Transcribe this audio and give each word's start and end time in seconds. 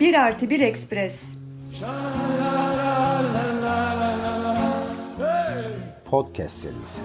Bir 0.00 0.14
artı 0.14 0.50
bir 0.50 0.60
ekspres. 0.60 1.24
Podcast 6.10 6.56
serisi. 6.56 7.02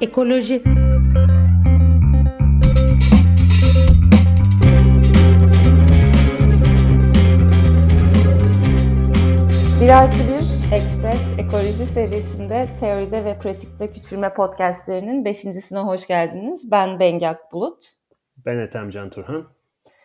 Ekoloji. 0.00 0.83
Bir 9.84 9.88
artı 9.88 10.18
bir 10.28 10.74
Express 10.76 11.38
Ekoloji 11.38 11.86
serisinde 11.86 12.68
teoride 12.80 13.24
ve 13.24 13.38
pratikte 13.38 13.90
küçülme 13.90 14.34
podcastlerinin 14.34 15.24
beşincisine 15.24 15.78
hoş 15.78 16.06
geldiniz. 16.06 16.70
Ben 16.70 17.00
Bengak 17.00 17.52
Bulut. 17.52 17.84
Ben 18.46 18.58
Ethem 18.58 18.90
Can 18.90 19.10
Turhan. 19.10 19.46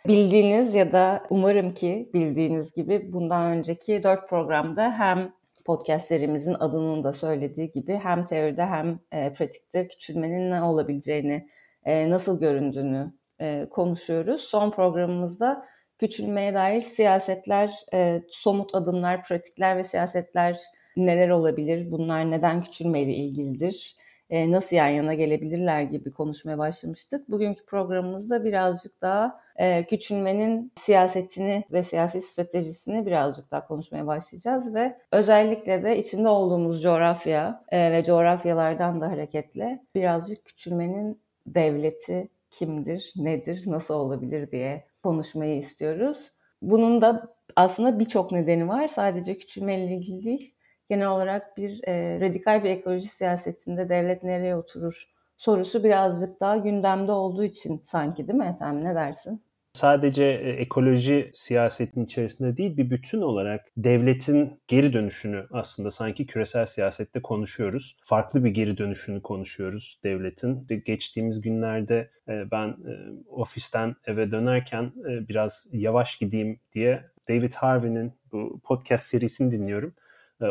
Bildiğiniz 0.07 0.73
ya 0.73 0.91
da 0.91 1.23
umarım 1.29 1.73
ki 1.73 2.09
bildiğiniz 2.13 2.73
gibi 2.73 3.13
bundan 3.13 3.51
önceki 3.51 4.03
dört 4.03 4.29
programda 4.29 4.91
hem 4.91 5.33
podcast 5.65 6.07
serimizin 6.07 6.53
adının 6.53 7.03
da 7.03 7.13
söylediği 7.13 7.71
gibi 7.71 7.99
hem 8.03 8.25
teoride 8.25 8.65
hem 8.65 8.99
e, 9.11 9.33
pratikte 9.33 9.87
küçülmenin 9.87 10.51
ne 10.51 10.61
olabileceğini, 10.61 11.49
e, 11.85 12.09
nasıl 12.09 12.39
göründüğünü 12.39 13.13
e, 13.41 13.67
konuşuyoruz. 13.69 14.41
Son 14.41 14.71
programımızda 14.71 15.65
küçülmeye 15.99 16.53
dair 16.53 16.81
siyasetler, 16.81 17.71
e, 17.93 18.21
somut 18.29 18.75
adımlar, 18.75 19.23
pratikler 19.23 19.77
ve 19.77 19.83
siyasetler 19.83 20.59
neler 20.97 21.29
olabilir? 21.29 21.91
Bunlar 21.91 22.31
neden 22.31 22.61
küçülmeyle 22.61 23.13
ilgilidir? 23.13 23.95
E, 24.29 24.51
nasıl 24.51 24.75
yan 24.75 24.87
yana 24.87 25.13
gelebilirler 25.13 25.81
gibi 25.81 26.11
konuşmaya 26.13 26.57
başlamıştık. 26.57 27.29
Bugünkü 27.29 27.65
programımızda 27.65 28.43
birazcık 28.43 29.01
daha 29.01 29.41
e, 29.55 29.83
küçülmenin 29.83 30.71
siyasetini 30.75 31.63
ve 31.71 31.83
siyasi 31.83 32.21
stratejisini 32.21 33.05
birazcık 33.05 33.51
daha 33.51 33.67
konuşmaya 33.67 34.07
başlayacağız 34.07 34.75
ve 34.75 34.97
özellikle 35.11 35.83
de 35.83 35.97
içinde 35.97 36.29
olduğumuz 36.29 36.83
coğrafya 36.83 37.63
e, 37.71 37.91
ve 37.91 38.03
coğrafyalardan 38.03 39.01
da 39.01 39.11
hareketle 39.11 39.83
birazcık 39.95 40.45
küçülmenin 40.45 41.21
devleti 41.47 42.29
kimdir, 42.49 43.13
nedir, 43.15 43.63
nasıl 43.65 43.93
olabilir 43.93 44.51
diye 44.51 44.88
konuşmayı 45.03 45.57
istiyoruz. 45.57 46.31
Bunun 46.61 47.01
da 47.01 47.35
aslında 47.55 47.99
birçok 47.99 48.31
nedeni 48.31 48.67
var. 48.67 48.87
Sadece 48.87 49.37
küçülmeyle 49.37 49.95
ilgili 49.95 50.25
değil. 50.25 50.55
Genel 50.89 51.07
olarak 51.07 51.57
bir 51.57 51.87
e, 51.87 52.19
radikal 52.19 52.63
bir 52.63 52.69
ekoloji 52.69 53.07
siyasetinde 53.07 53.89
devlet 53.89 54.23
nereye 54.23 54.55
oturur 54.55 55.13
sorusu 55.37 55.83
birazcık 55.83 56.39
daha 56.39 56.57
gündemde 56.57 57.11
olduğu 57.11 57.43
için 57.43 57.83
sanki 57.85 58.27
değil 58.27 58.39
mi 58.39 58.55
Ethem? 58.55 58.83
Ne 58.83 58.95
dersin? 58.95 59.43
Sadece 59.79 60.25
e, 60.25 60.49
ekoloji 60.49 61.31
siyasetin 61.35 62.05
içerisinde 62.05 62.57
değil 62.57 62.77
bir 62.77 62.89
bütün 62.89 63.21
olarak 63.21 63.65
devletin 63.77 64.61
geri 64.67 64.93
dönüşünü 64.93 65.47
aslında 65.51 65.91
sanki 65.91 66.25
küresel 66.25 66.65
siyasette 66.65 67.21
konuşuyoruz. 67.21 67.97
Farklı 68.03 68.43
bir 68.45 68.49
geri 68.49 68.77
dönüşünü 68.77 69.21
konuşuyoruz 69.21 69.99
devletin. 70.03 70.67
Geçtiğimiz 70.85 71.41
günlerde 71.41 72.09
e, 72.27 72.51
ben 72.51 72.67
e, 72.67 72.91
ofisten 73.29 73.95
eve 74.05 74.31
dönerken 74.31 74.91
biraz 75.29 75.67
yavaş 75.71 76.17
gideyim 76.17 76.59
diye 76.73 77.03
David 77.29 77.53
Harvey'nin 77.53 78.13
bu 78.31 78.59
podcast 78.63 79.05
serisini 79.05 79.51
dinliyorum. 79.51 79.93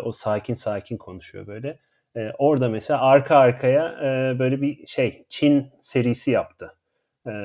O 0.05 0.13
sakin 0.13 0.55
sakin 0.55 0.97
konuşuyor 0.97 1.47
böyle. 1.47 1.79
Orada 2.39 2.69
mesela 2.69 3.01
arka 3.01 3.37
arkaya 3.37 3.99
böyle 4.39 4.63
bir 4.63 4.87
şey 4.87 5.27
Çin 5.29 5.67
serisi 5.83 6.31
yaptı 6.31 6.78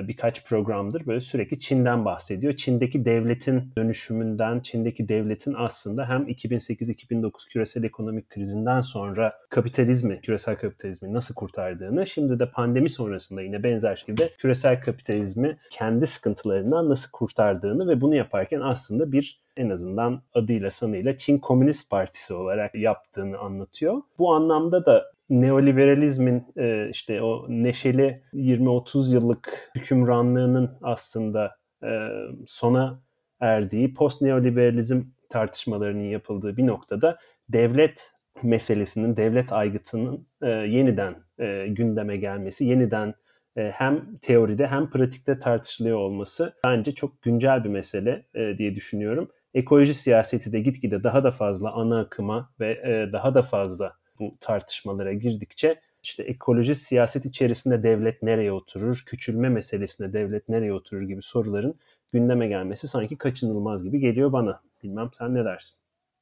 birkaç 0.08 0.46
programdır 0.46 1.08
böyle 1.08 1.20
sürekli 1.20 1.60
Çin'den 1.60 2.06
bahsediyor. 2.06 2.54
Çin'deki 2.54 3.06
devletin 3.06 3.72
dönüşümünden, 3.78 4.60
Çin'deki 4.60 5.10
devletin 5.10 5.54
aslında 5.58 6.10
hem 6.10 6.28
2008-2009 6.28 7.50
küresel 7.50 7.84
ekonomik 7.84 8.30
krizinden 8.30 8.82
sonra 8.82 9.34
kapitalizmi, 9.50 10.22
küresel 10.22 10.56
kapitalizmi 10.56 11.14
nasıl 11.14 11.36
kurtardığını, 11.36 12.08
şimdi 12.08 12.40
de 12.40 12.50
pandemi 12.52 12.90
sonrasında 12.90 13.42
yine 13.42 13.64
benzer 13.64 13.96
şekilde 13.96 14.30
küresel 14.38 14.82
kapitalizmi 14.82 15.58
kendi 15.70 16.08
sıkıntılarından 16.08 16.90
nasıl 16.90 17.12
kurtardığını 17.12 17.88
ve 17.88 18.02
bunu 18.02 18.16
yaparken 18.16 18.62
aslında 18.62 19.12
bir 19.12 19.44
en 19.58 19.70
azından 19.70 20.22
adıyla 20.34 20.72
sanıyla 20.72 21.18
Çin 21.18 21.38
Komünist 21.38 21.90
Partisi 21.90 22.34
olarak 22.34 22.76
yaptığını 22.76 23.38
anlatıyor. 23.38 24.02
Bu 24.18 24.34
anlamda 24.34 24.86
da 24.86 25.14
neoliberalizmin 25.42 26.44
e, 26.58 26.90
işte 26.90 27.22
o 27.22 27.46
neşeli 27.50 28.24
20-30 28.34 29.14
yıllık 29.14 29.72
hükümranlığının 29.76 30.78
aslında 30.82 31.56
e, 31.84 32.10
sona 32.48 33.02
erdiği 33.40 33.94
post 33.94 34.22
neoliberalizm 34.22 35.02
tartışmalarının 35.30 36.04
yapıldığı 36.04 36.58
bir 36.58 36.68
noktada 36.68 37.18
devlet 37.50 38.12
meselesinin, 38.44 39.18
devlet 39.18 39.54
aygıtının 39.54 40.28
e, 40.42 40.50
yeniden 40.50 41.16
e, 41.40 41.68
gündeme 41.68 42.18
gelmesi, 42.18 42.66
yeniden 42.66 43.14
e, 43.58 43.72
hem 43.76 44.18
teoride 44.22 44.68
hem 44.68 44.90
pratikte 44.90 45.40
tartışılıyor 45.40 45.98
olması 45.98 46.54
bence 46.66 46.92
çok 46.92 47.22
güncel 47.22 47.64
bir 47.64 47.70
mesele 47.70 48.26
e, 48.36 48.58
diye 48.58 48.76
düşünüyorum. 48.76 49.30
Ekoloji 49.54 49.94
siyaseti 49.94 50.52
de 50.52 50.60
gitgide 50.60 51.04
daha 51.04 51.24
da 51.24 51.32
fazla 51.32 51.72
ana 51.72 52.00
akıma 52.00 52.50
ve 52.60 52.72
e, 52.72 53.14
daha 53.14 53.36
da 53.36 53.42
fazla 53.42 54.03
bu 54.24 54.36
tartışmalara 54.40 55.14
girdikçe 55.14 55.80
işte 56.04 56.24
ekoloji 56.24 56.76
siyaset 56.76 57.26
içerisinde 57.26 57.84
devlet 57.84 58.24
nereye 58.24 58.52
oturur, 58.52 59.04
küçülme 59.08 59.50
meselesinde 59.50 60.14
devlet 60.14 60.50
nereye 60.50 60.74
oturur 60.74 61.02
gibi 61.02 61.22
soruların 61.22 61.76
gündeme 62.14 62.48
gelmesi 62.48 62.88
sanki 62.88 63.18
kaçınılmaz 63.18 63.84
gibi 63.84 64.00
geliyor 64.00 64.34
bana. 64.34 64.62
Bilmem 64.84 65.10
sen 65.14 65.36
ne 65.36 65.46
dersin? 65.46 65.78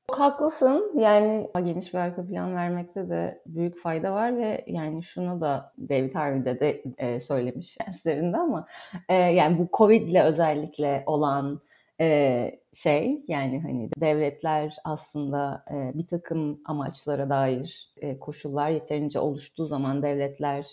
Çok 0.09 0.19
haklısın. 0.19 0.91
Yani 0.99 1.49
geniş 1.53 1.93
bir 1.93 1.99
arka 1.99 2.25
plan 2.25 2.55
vermekte 2.55 3.09
de 3.09 3.41
büyük 3.45 3.77
fayda 3.77 4.13
var 4.13 4.37
ve 4.37 4.65
yani 4.67 5.03
şunu 5.03 5.41
da 5.41 5.73
David 5.89 6.15
Harvey'de 6.15 6.59
de 6.59 6.83
e, 6.97 7.19
söylemiş 7.19 7.79
derslerinde 7.79 8.37
ama 8.37 8.67
e, 9.09 9.15
yani 9.15 9.57
bu 9.57 9.67
Covid 9.77 10.07
ile 10.07 10.23
özellikle 10.23 11.03
olan 11.05 11.61
e, 12.01 12.60
şey 12.73 13.25
yani 13.27 13.61
hani 13.61 13.89
devletler 13.97 14.75
aslında 14.83 15.65
e, 15.71 15.97
bir 15.97 16.07
takım 16.07 16.61
amaçlara 16.65 17.29
dair 17.29 17.93
e, 17.97 18.19
koşullar 18.19 18.69
yeterince 18.69 19.19
oluştuğu 19.19 19.65
zaman 19.65 20.03
devletler 20.03 20.67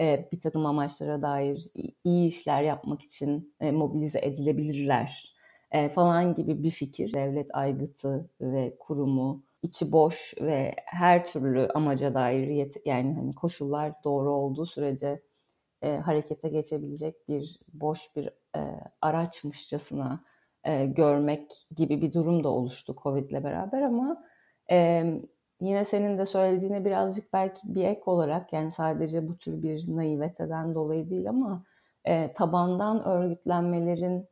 e, 0.00 0.28
bir 0.32 0.40
takım 0.40 0.66
amaçlara 0.66 1.22
dair 1.22 1.64
iyi 2.04 2.28
işler 2.28 2.62
yapmak 2.62 3.02
için 3.02 3.54
e, 3.60 3.72
mobilize 3.72 4.18
edilebilirler 4.18 5.34
e, 5.72 5.88
falan 5.88 6.34
gibi 6.34 6.62
bir 6.62 6.70
fikir. 6.70 7.12
Devlet 7.12 7.54
aygıtı 7.54 8.30
ve 8.40 8.76
kurumu 8.78 9.42
içi 9.62 9.92
boş 9.92 10.34
ve 10.40 10.74
her 10.86 11.24
türlü 11.24 11.68
amaca 11.74 12.14
dair 12.14 12.48
yet- 12.48 12.82
yani 12.84 13.14
hani 13.14 13.34
koşullar 13.34 13.92
doğru 14.04 14.30
olduğu 14.30 14.66
sürece 14.66 15.22
e, 15.82 15.96
harekete 15.96 16.48
geçebilecek 16.48 17.28
bir 17.28 17.60
boş 17.74 18.16
bir 18.16 18.26
e, 18.56 18.60
araçmışçasına 19.02 20.24
e, 20.64 20.86
görmek 20.86 21.66
gibi 21.76 22.02
bir 22.02 22.12
durum 22.12 22.44
da 22.44 22.48
oluştu 22.48 22.96
Covid 23.02 23.30
ile 23.30 23.44
beraber 23.44 23.82
ama 23.82 24.24
e, 24.70 25.04
yine 25.60 25.84
senin 25.84 26.18
de 26.18 26.26
söylediğine 26.26 26.84
birazcık 26.84 27.32
belki 27.32 27.60
bir 27.64 27.84
ek 27.84 28.00
olarak 28.06 28.52
yani 28.52 28.72
sadece 28.72 29.28
bu 29.28 29.38
tür 29.38 29.62
bir 29.62 29.96
naiveteden 29.96 30.74
dolayı 30.74 31.10
değil 31.10 31.28
ama 31.28 31.64
e, 32.04 32.32
tabandan 32.34 33.04
örgütlenmelerin 33.04 34.28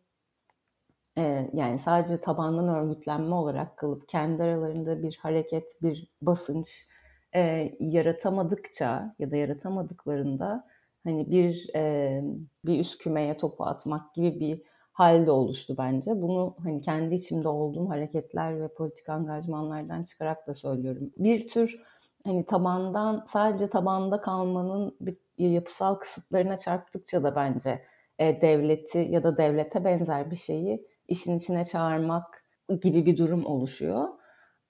e, 1.19 1.51
yani 1.53 1.79
sadece 1.79 2.21
tabandan 2.21 2.69
örgütlenme 2.69 3.35
olarak 3.35 3.77
kalıp 3.77 4.09
kendi 4.09 4.43
aralarında 4.43 5.03
bir 5.03 5.19
hareket, 5.23 5.83
bir 5.83 6.11
basınç 6.23 6.87
e, 7.35 7.73
yaratamadıkça 7.81 9.15
ya 9.19 9.31
da 9.31 9.37
yaratamadıklarında 9.37 10.67
hani 11.05 11.31
bir 11.31 11.67
e, 11.75 12.23
bir 12.65 12.79
üst 12.81 12.99
kümeye 13.03 13.37
topu 13.37 13.65
atmak 13.65 14.15
gibi 14.15 14.41
bir 14.41 14.63
halde 14.97 15.31
oluştu 15.31 15.75
bence. 15.79 16.23
Bunu 16.23 16.55
hani 16.63 16.81
kendi 16.81 17.15
içimde 17.15 17.49
olduğum 17.49 17.91
hareketler 17.91 18.61
ve 18.61 18.69
politik 18.69 19.09
angajmanlardan 19.09 20.03
çıkarak 20.03 20.47
da 20.47 20.55
söylüyorum. 20.55 21.11
Bir 21.19 21.49
tür 21.49 21.83
hani 22.25 22.47
tabandan 22.47 23.25
sadece 23.29 23.71
tabanda 23.71 24.21
kalmanın 24.21 24.97
bir 25.01 25.17
yapısal 25.39 25.95
kısıtlarına 25.95 26.59
çarptıkça 26.59 27.23
da 27.23 27.37
bence 27.37 27.83
e, 28.19 28.41
devleti 28.41 28.99
ya 28.99 29.23
da 29.23 29.37
devlete 29.37 29.85
benzer 29.85 30.31
bir 30.31 30.37
şeyi 30.37 30.87
işin 31.09 31.39
içine 31.39 31.65
çağırmak 31.65 32.45
gibi 32.83 33.07
bir 33.07 33.17
durum 33.17 33.47
oluşuyor. 33.47 34.09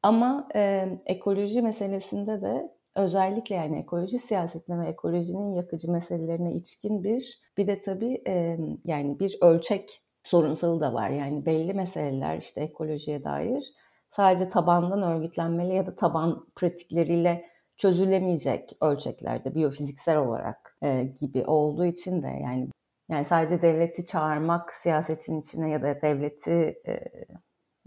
Ama 0.03 0.49
e, 0.55 0.89
ekoloji 1.07 1.63
meselesinde 1.63 2.43
de 2.43 2.73
özellikle 2.95 3.55
yani 3.55 3.79
ekoloji 3.79 4.19
siyasetine 4.19 4.81
ve 4.81 4.89
ekolojinin 4.89 5.53
yakıcı 5.53 5.93
meselelerine 5.93 6.55
içkin 6.55 7.05
bir 7.05 7.41
bir 7.57 7.67
de 7.67 7.81
tabii 7.81 8.23
e, 8.27 8.59
yani 8.85 9.21
bir 9.21 9.39
ölçek 9.41 10.06
sorunsalı 10.27 10.81
da 10.81 10.95
var. 10.95 11.11
Yani 11.11 11.47
belli 11.47 11.75
meseleler 11.75 12.39
işte 12.39 12.61
ekolojiye 12.61 13.25
dair 13.25 13.65
sadece 14.09 14.49
tabandan 14.49 15.03
örgütlenmeli 15.03 15.75
ya 15.75 15.87
da 15.87 15.97
taban 15.97 16.47
pratikleriyle 16.57 17.45
çözülemeyecek 17.77 18.77
ölçeklerde 18.81 19.55
biyofiziksel 19.55 20.17
olarak 20.19 20.79
e, 20.83 21.05
gibi 21.21 21.45
olduğu 21.45 21.85
için 21.85 22.23
de 22.23 22.29
yani 22.29 22.69
yani 23.09 23.25
sadece 23.25 23.63
devleti 23.63 24.07
çağırmak 24.07 24.75
siyasetin 24.75 25.41
içine 25.41 25.71
ya 25.71 25.83
da 25.83 26.03
devleti 26.03 26.81
e, 26.87 27.01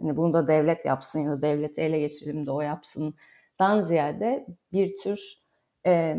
hani 0.02 0.18
bunu 0.18 0.34
da 0.34 0.48
devlet 0.48 0.86
yapsın 0.86 1.20
ya 1.20 1.32
da 1.32 1.42
devleti 1.42 1.82
ele 1.82 2.00
geçirelim 2.00 2.46
de 2.46 2.52
o 2.52 2.62
yapsından 2.62 3.82
ziyade 3.82 4.48
bir 4.74 4.96
tür 4.96 5.44
e, 5.86 6.18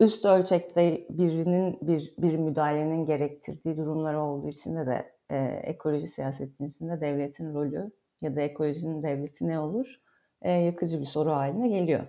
üst 0.00 0.24
ölçekte 0.24 1.06
birinin 1.10 1.78
bir 1.82 2.14
bir 2.18 2.36
müdahalenin 2.36 3.06
gerektirdiği 3.06 3.76
durumlar 3.76 4.14
olduğu 4.14 4.48
için 4.48 4.76
de, 4.76 4.86
de 4.86 5.12
e, 5.32 5.60
ekoloji 5.64 6.08
siyasetinin 6.08 6.68
içinde 6.68 7.00
devletin 7.00 7.54
rolü 7.54 7.90
ya 8.22 8.36
da 8.36 8.40
ekolojinin 8.40 9.02
devleti 9.02 9.48
ne 9.48 9.58
olur 9.58 9.94
e, 10.42 10.52
yakıcı 10.52 11.00
bir 11.00 11.06
soru 11.06 11.30
haline 11.30 11.68
geliyor. 11.68 12.00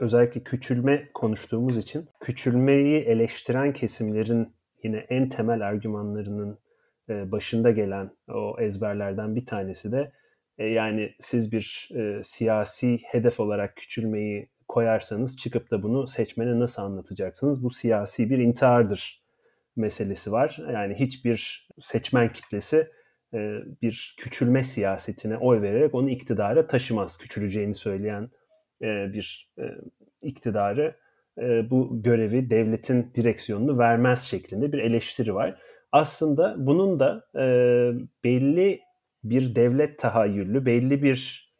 Özellikle 0.00 0.42
küçülme 0.42 1.08
konuştuğumuz 1.14 1.78
için 1.78 2.08
küçülmeyi 2.20 3.00
eleştiren 3.00 3.72
kesimlerin 3.72 4.54
yine 4.82 4.96
en 4.96 5.28
temel 5.28 5.66
argümanlarının 5.66 6.58
e, 7.08 7.32
başında 7.32 7.70
gelen 7.70 8.10
o 8.28 8.56
ezberlerden 8.60 9.36
bir 9.36 9.46
tanesi 9.46 9.92
de 9.92 10.12
e, 10.58 10.66
yani 10.66 11.12
siz 11.20 11.52
bir 11.52 11.88
e, 11.94 12.24
siyasi 12.24 12.98
hedef 13.02 13.40
olarak 13.40 13.76
küçülmeyi 13.76 14.48
koyarsanız 14.68 15.38
çıkıp 15.38 15.70
da 15.70 15.82
bunu 15.82 16.06
seçmene 16.06 16.58
nasıl 16.58 16.82
anlatacaksınız? 16.82 17.64
Bu 17.64 17.70
siyasi 17.70 18.30
bir 18.30 18.38
intihardır 18.38 19.26
meselesi 19.76 20.32
var. 20.32 20.58
Yani 20.72 20.94
hiçbir 20.94 21.65
seçmen 21.80 22.32
kitlesi 22.32 22.90
bir 23.82 24.16
küçülme 24.18 24.62
siyasetine 24.62 25.36
oy 25.36 25.62
vererek 25.62 25.94
onu 25.94 26.10
iktidara 26.10 26.66
taşımaz. 26.66 27.18
Küçüleceğini 27.18 27.74
söyleyen 27.74 28.30
bir 28.82 29.52
iktidarı 30.22 30.96
bu 31.70 32.02
görevi 32.02 32.50
devletin 32.50 33.12
direksiyonunu 33.14 33.78
vermez 33.78 34.22
şeklinde 34.22 34.72
bir 34.72 34.78
eleştiri 34.78 35.34
var. 35.34 35.60
Aslında 35.92 36.54
bunun 36.58 37.00
da 37.00 37.28
belli 38.24 38.80
bir 39.24 39.54
devlet 39.54 39.98
tahayyüllü, 39.98 40.66
belli 40.66 41.02
bir 41.02 41.52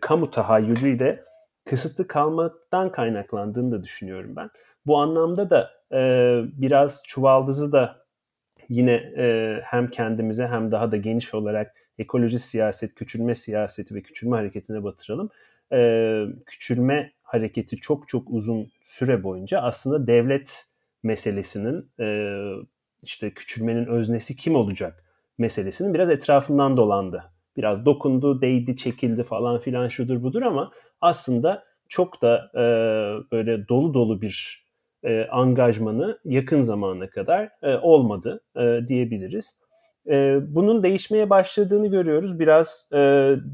kamu 0.00 0.30
tahayyülüyle 0.30 1.24
kısıtlı 1.64 2.06
kalmaktan 2.06 2.92
kaynaklandığını 2.92 3.72
da 3.72 3.82
düşünüyorum 3.82 4.36
ben. 4.36 4.50
Bu 4.86 4.98
anlamda 4.98 5.50
da 5.50 5.70
biraz 6.60 7.02
çuvaldızı 7.06 7.72
da 7.72 8.01
yine 8.68 8.92
e, 9.16 9.58
hem 9.64 9.90
kendimize 9.90 10.46
hem 10.46 10.72
daha 10.72 10.92
da 10.92 10.96
geniş 10.96 11.34
olarak 11.34 11.74
ekoloji 11.98 12.38
siyaset, 12.38 12.94
küçülme 12.94 13.34
siyaseti 13.34 13.94
ve 13.94 14.02
küçülme 14.02 14.36
hareketine 14.36 14.84
batıralım. 14.84 15.30
E, 15.72 16.24
küçülme 16.46 17.12
hareketi 17.22 17.76
çok 17.76 18.08
çok 18.08 18.30
uzun 18.30 18.70
süre 18.82 19.22
boyunca 19.22 19.60
aslında 19.60 20.06
devlet 20.06 20.64
meselesinin 21.02 21.90
e, 22.00 22.06
işte 23.02 23.30
küçülmenin 23.30 23.86
öznesi 23.86 24.36
kim 24.36 24.54
olacak 24.54 25.04
meselesinin 25.38 25.94
biraz 25.94 26.10
etrafından 26.10 26.76
dolandı. 26.76 27.24
Biraz 27.56 27.84
dokundu, 27.84 28.40
değdi, 28.40 28.76
çekildi 28.76 29.22
falan 29.22 29.58
filan 29.58 29.88
şudur 29.88 30.22
budur 30.22 30.42
ama 30.42 30.72
aslında 31.00 31.64
çok 31.88 32.22
da 32.22 32.50
e, 32.54 32.62
böyle 33.32 33.68
dolu 33.68 33.94
dolu 33.94 34.22
bir 34.22 34.64
e, 35.04 35.26
angajmanı 35.26 36.18
yakın 36.24 36.62
zamana 36.62 37.10
kadar 37.10 37.50
e, 37.62 37.76
olmadı 37.76 38.40
e, 38.56 38.80
diyebiliriz. 38.88 39.60
E, 40.10 40.38
bunun 40.54 40.82
değişmeye 40.82 41.30
başladığını 41.30 41.86
görüyoruz. 41.86 42.38
Biraz 42.38 42.88
e, 42.92 42.96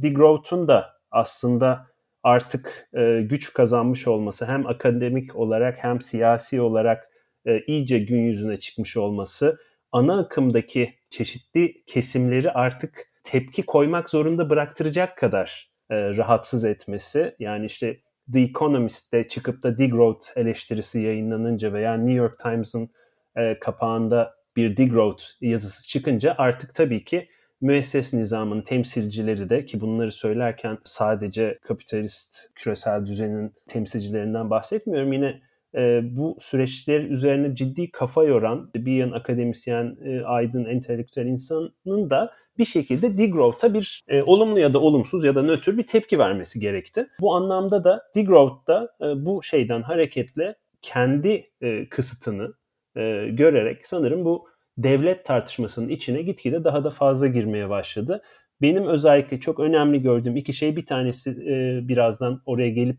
degrowth'un 0.02 0.68
da 0.68 0.86
aslında 1.10 1.86
artık 2.22 2.88
e, 2.94 3.20
güç 3.20 3.52
kazanmış 3.52 4.08
olması 4.08 4.46
hem 4.46 4.66
akademik 4.66 5.36
olarak 5.36 5.78
hem 5.84 6.00
siyasi 6.00 6.60
olarak 6.60 7.08
e, 7.46 7.60
iyice 7.66 7.98
gün 7.98 8.20
yüzüne 8.20 8.56
çıkmış 8.56 8.96
olması 8.96 9.58
ana 9.92 10.18
akımdaki 10.18 10.94
çeşitli 11.10 11.84
kesimleri 11.86 12.50
artık 12.50 13.08
tepki 13.24 13.62
koymak 13.62 14.10
zorunda 14.10 14.50
bıraktıracak 14.50 15.18
kadar 15.18 15.70
e, 15.90 15.96
rahatsız 16.16 16.64
etmesi 16.64 17.36
yani 17.38 17.66
işte 17.66 18.00
The 18.32 18.40
Economist'te 18.40 19.28
çıkıp 19.28 19.62
da 19.62 19.78
degrowth 19.78 20.26
eleştirisi 20.36 21.00
yayınlanınca 21.00 21.72
veya 21.72 21.94
New 21.94 22.12
York 22.12 22.38
Times'ın 22.38 22.90
e, 23.36 23.58
kapağında 23.58 24.34
bir 24.56 24.76
degrowth 24.76 25.24
yazısı 25.40 25.88
çıkınca 25.88 26.34
artık 26.38 26.74
tabii 26.74 27.04
ki 27.04 27.28
müesses 27.60 28.14
nizamın 28.14 28.62
temsilcileri 28.62 29.50
de 29.50 29.66
ki 29.66 29.80
bunları 29.80 30.12
söylerken 30.12 30.78
sadece 30.84 31.58
kapitalist 31.62 32.50
küresel 32.54 33.06
düzenin 33.06 33.54
temsilcilerinden 33.68 34.50
bahsetmiyorum. 34.50 35.12
Yine 35.12 35.40
e, 35.74 36.00
bu 36.16 36.36
süreçler 36.40 37.00
üzerine 37.00 37.54
ciddi 37.54 37.90
kafa 37.90 38.24
yoran 38.24 38.70
bir 38.74 38.92
yan 38.92 39.10
akademisyen, 39.10 39.96
e, 40.04 40.20
aydın, 40.20 40.64
entelektüel 40.64 41.26
insanın 41.26 42.10
da 42.10 42.32
bir 42.58 42.64
şekilde 42.64 43.18
degrowth'a 43.18 43.74
bir 43.74 44.04
e, 44.08 44.22
olumlu 44.22 44.58
ya 44.58 44.74
da 44.74 44.80
olumsuz 44.80 45.24
ya 45.24 45.34
da 45.34 45.42
nötr 45.42 45.76
bir 45.76 45.82
tepki 45.82 46.18
vermesi 46.18 46.60
gerekti. 46.60 47.06
Bu 47.20 47.34
anlamda 47.34 47.84
da 47.84 48.02
degrowth'ta 48.16 48.88
e, 49.00 49.24
bu 49.24 49.42
şeyden 49.42 49.82
hareketle 49.82 50.54
kendi 50.82 51.50
e, 51.60 51.88
kısıtını 51.88 52.54
e, 52.96 53.28
görerek 53.30 53.86
sanırım 53.86 54.24
bu 54.24 54.48
devlet 54.78 55.24
tartışmasının 55.24 55.88
içine 55.88 56.22
gitgide 56.22 56.64
daha 56.64 56.84
da 56.84 56.90
fazla 56.90 57.26
girmeye 57.26 57.68
başladı. 57.68 58.22
Benim 58.62 58.86
özellikle 58.86 59.40
çok 59.40 59.60
önemli 59.60 60.02
gördüğüm 60.02 60.36
iki 60.36 60.52
şey 60.52 60.76
bir 60.76 60.86
tanesi 60.86 61.30
e, 61.30 61.88
birazdan 61.88 62.42
oraya 62.46 62.70
gelip 62.70 62.96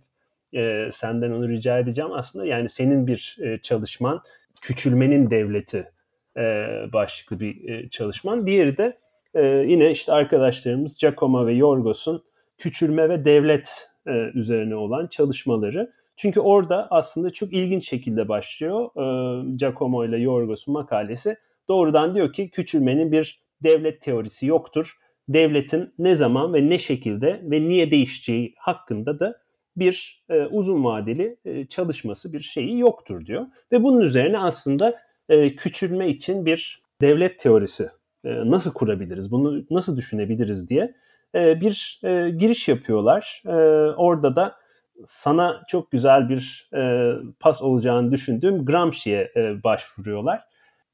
e, 0.54 0.90
senden 0.94 1.32
onu 1.32 1.50
rica 1.50 1.80
edeceğim 1.80 2.12
aslında. 2.14 2.46
Yani 2.46 2.70
senin 2.70 3.08
bir 3.08 3.38
e, 3.42 3.58
çalışman 3.62 4.22
küçülmenin 4.62 5.30
devleti 5.30 5.92
e, 6.38 6.42
başlıklı 6.94 7.40
bir 7.40 7.70
e, 7.70 7.90
çalışman. 7.90 8.48
Diğeri 8.48 8.78
de 8.78 8.98
e, 9.34 9.44
yine 9.46 9.92
işte 9.92 10.12
arkadaşlarımız 10.12 10.98
Giacomo 10.98 11.48
ve 11.48 11.54
Yorgos'un 11.54 12.24
küçülme 12.58 13.10
ve 13.10 13.26
devlet 13.26 13.90
e, 14.08 14.12
üzerine 14.12 14.76
olan 14.76 15.08
çalışmaları. 15.08 15.92
Çünkü 16.16 16.40
orada 16.40 16.88
aslında 16.92 17.30
çok 17.30 17.54
ilginç 17.54 17.90
şekilde 17.90 18.30
başlıyor 18.30 18.90
e, 18.96 19.56
Giacomo 19.56 20.06
ile 20.06 20.18
Yorgos'un 20.18 20.74
makalesi. 20.74 21.38
Doğrudan 21.68 22.16
diyor 22.16 22.34
ki 22.34 22.50
küçülmenin 22.50 23.12
bir 23.12 23.42
devlet 23.64 24.02
teorisi 24.02 24.46
yoktur. 24.46 24.98
Devletin 25.30 25.94
ne 26.00 26.16
zaman 26.16 26.54
ve 26.54 26.70
ne 26.70 26.78
şekilde 26.78 27.42
ve 27.44 27.62
niye 27.62 27.92
değişeceği 27.92 28.54
hakkında 28.58 29.20
da 29.20 29.36
bir 29.80 30.24
e, 30.30 30.46
uzun 30.46 30.84
vadeli 30.84 31.38
e, 31.46 31.66
çalışması 31.66 32.34
bir 32.34 32.40
şeyi 32.40 32.80
yoktur 32.80 33.26
diyor. 33.26 33.46
Ve 33.72 33.84
bunun 33.84 34.02
üzerine 34.02 34.40
aslında 34.40 35.00
e, 35.30 35.56
küçülme 35.56 36.10
için 36.10 36.46
bir 36.46 36.82
devlet 37.02 37.40
teorisi 37.40 37.90
e, 38.26 38.30
nasıl 38.52 38.74
kurabiliriz, 38.74 39.32
bunu 39.32 39.66
nasıl 39.70 39.98
düşünebiliriz 39.98 40.70
diye 40.70 40.96
e, 41.36 41.62
bir 41.62 42.00
e, 42.04 42.30
giriş 42.30 42.68
yapıyorlar. 42.68 43.44
E, 43.46 43.52
orada 43.96 44.36
da 44.36 44.56
sana 45.06 45.64
çok 45.68 45.92
güzel 45.92 46.30
bir 46.30 46.70
e, 46.76 47.12
pas 47.40 47.62
olacağını 47.62 48.12
düşündüğüm 48.12 48.66
Gramsci'ye 48.66 49.32
e, 49.36 49.64
başvuruyorlar. 49.64 50.42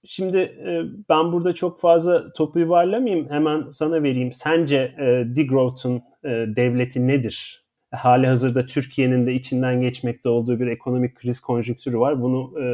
Şimdi 0.07 0.37
e, 0.37 0.81
ben 1.09 1.31
burada 1.31 1.55
çok 1.55 1.79
fazla 1.79 2.33
topu 2.33 2.59
yuvarlamayayım. 2.59 3.29
Hemen 3.29 3.69
sana 3.69 4.03
vereyim. 4.03 4.31
Sence 4.31 4.95
e, 4.99 5.35
degrowth'un 5.35 6.01
e, 6.23 6.29
devleti 6.29 7.07
nedir? 7.07 7.64
Hali 7.95 8.27
hazırda 8.27 8.65
Türkiye'nin 8.65 9.27
de 9.27 9.33
içinden 9.33 9.81
geçmekte 9.81 10.29
olduğu 10.29 10.59
bir 10.59 10.67
ekonomik 10.67 11.15
kriz 11.15 11.39
konjonktürü 11.39 11.99
var. 11.99 12.21
Bunu 12.21 12.61
e, 12.61 12.65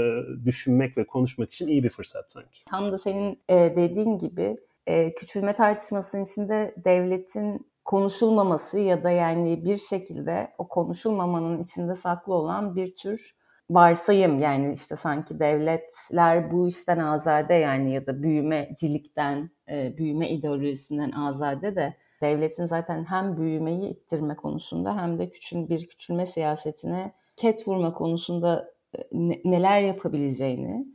düşünmek 0.45 0.97
ve 0.97 1.07
konuşmak 1.07 1.53
için 1.53 1.67
iyi 1.67 1.83
bir 1.83 1.89
fırsat 1.89 2.31
sanki. 2.31 2.65
Tam 2.69 2.91
da 2.91 2.97
senin 2.97 3.39
e, 3.49 3.55
dediğin 3.55 4.17
gibi 4.17 4.57
e, 4.87 5.13
küçülme 5.13 5.53
tartışmasının 5.53 6.23
içinde 6.23 6.75
devletin 6.85 7.71
konuşulmaması 7.85 8.79
ya 8.79 9.03
da 9.03 9.09
yani 9.09 9.65
bir 9.65 9.77
şekilde 9.77 10.51
o 10.57 10.67
konuşulmamanın 10.67 11.63
içinde 11.63 11.95
saklı 11.95 12.33
olan 12.33 12.75
bir 12.75 12.95
tür 12.95 13.35
varsayım 13.69 14.39
yani 14.39 14.73
işte 14.73 14.95
sanki 14.95 15.39
devletler 15.39 16.51
bu 16.51 16.67
işten 16.67 16.99
azade 16.99 17.53
yani 17.53 17.93
ya 17.93 18.07
da 18.07 18.23
büyümecilikten, 18.23 19.49
e, 19.69 19.97
büyüme 19.97 20.29
ideolojisinden 20.29 21.11
azade 21.11 21.75
de 21.75 21.97
devletin 22.21 22.65
zaten 22.65 23.03
hem 23.03 23.37
büyümeyi 23.37 23.89
ittirme 23.89 24.35
konusunda 24.35 24.97
hem 24.97 25.19
de 25.19 25.29
küçül 25.29 25.69
bir 25.69 25.87
küçülme 25.87 26.25
siyasetine 26.25 27.13
ket 27.35 27.67
vurma 27.67 27.93
konusunda 27.93 28.71
e, 28.97 28.99
neler 29.45 29.81
yapabileceğini 29.81 30.85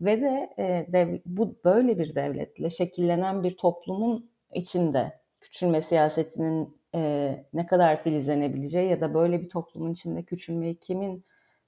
ve 0.00 0.20
de 0.20 0.54
e, 0.58 0.86
dev, 0.92 1.18
bu 1.26 1.56
böyle 1.64 1.98
bir 1.98 2.14
devletle 2.14 2.70
şekillenen 2.70 3.42
bir 3.42 3.56
toplumun 3.56 4.30
içinde 4.54 5.20
küçülme 5.40 5.80
siyasetinin 5.80 6.76
e, 6.94 7.44
ne 7.52 7.66
kadar 7.66 8.02
filizlenebileceği 8.02 8.90
ya 8.90 9.00
da 9.00 9.14
böyle 9.14 9.42
bir 9.42 9.48
toplumun 9.48 9.92
içinde 9.92 10.22
küçülmeyi 10.22 10.74
kimin 10.74 11.24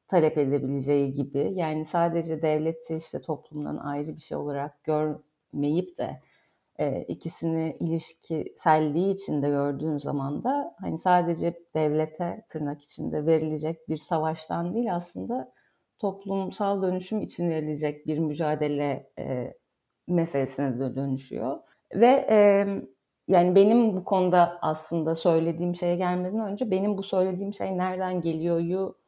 talep 0.09 0.39
edebileceği 0.39 1.13
gibi 1.13 1.53
yani 1.55 1.87
sadece 1.87 2.43
devleti 2.43 2.97
işte 2.97 3.23
toplumdan 3.23 3.77
ayrı 3.77 4.17
bir 4.17 4.21
şey 4.21 4.39
olarak 4.39 4.85
görmeyip 4.85 5.99
de 5.99 6.21
e, 6.79 7.03
ikisini 7.03 7.77
ilişkiselliği 7.81 9.15
içinde 9.15 9.49
gördüğün 9.49 9.99
zaman 9.99 10.45
da 10.45 10.75
hani 10.81 10.99
sadece 10.99 11.55
devlete 11.75 12.45
tırnak 12.49 12.83
içinde 12.83 13.27
verilecek 13.27 13.89
bir 13.89 13.97
savaştan 13.97 14.75
değil 14.75 14.95
aslında 14.95 15.53
toplumsal 15.99 16.83
dönüşüm 16.83 17.21
için 17.23 17.51
verilecek 17.51 18.07
bir 18.07 18.19
mücadele 18.19 19.11
e, 19.19 19.55
meselesine 20.09 20.81
de 20.81 20.97
dönüşüyor. 20.97 21.59
Ve 21.95 22.27
yani 23.29 23.55
benim 23.55 23.97
bu 23.97 24.05
konuda 24.05 24.59
aslında 24.63 25.15
söylediğim 25.15 25.75
şeye 25.75 25.97
gelmeden 25.97 26.41
önce 26.41 26.71
benim 26.71 26.99
bu 26.99 27.03
söylediğim 27.03 27.55
şey 27.55 27.79
nereden 27.79 28.21
geliyoryu 28.21 28.99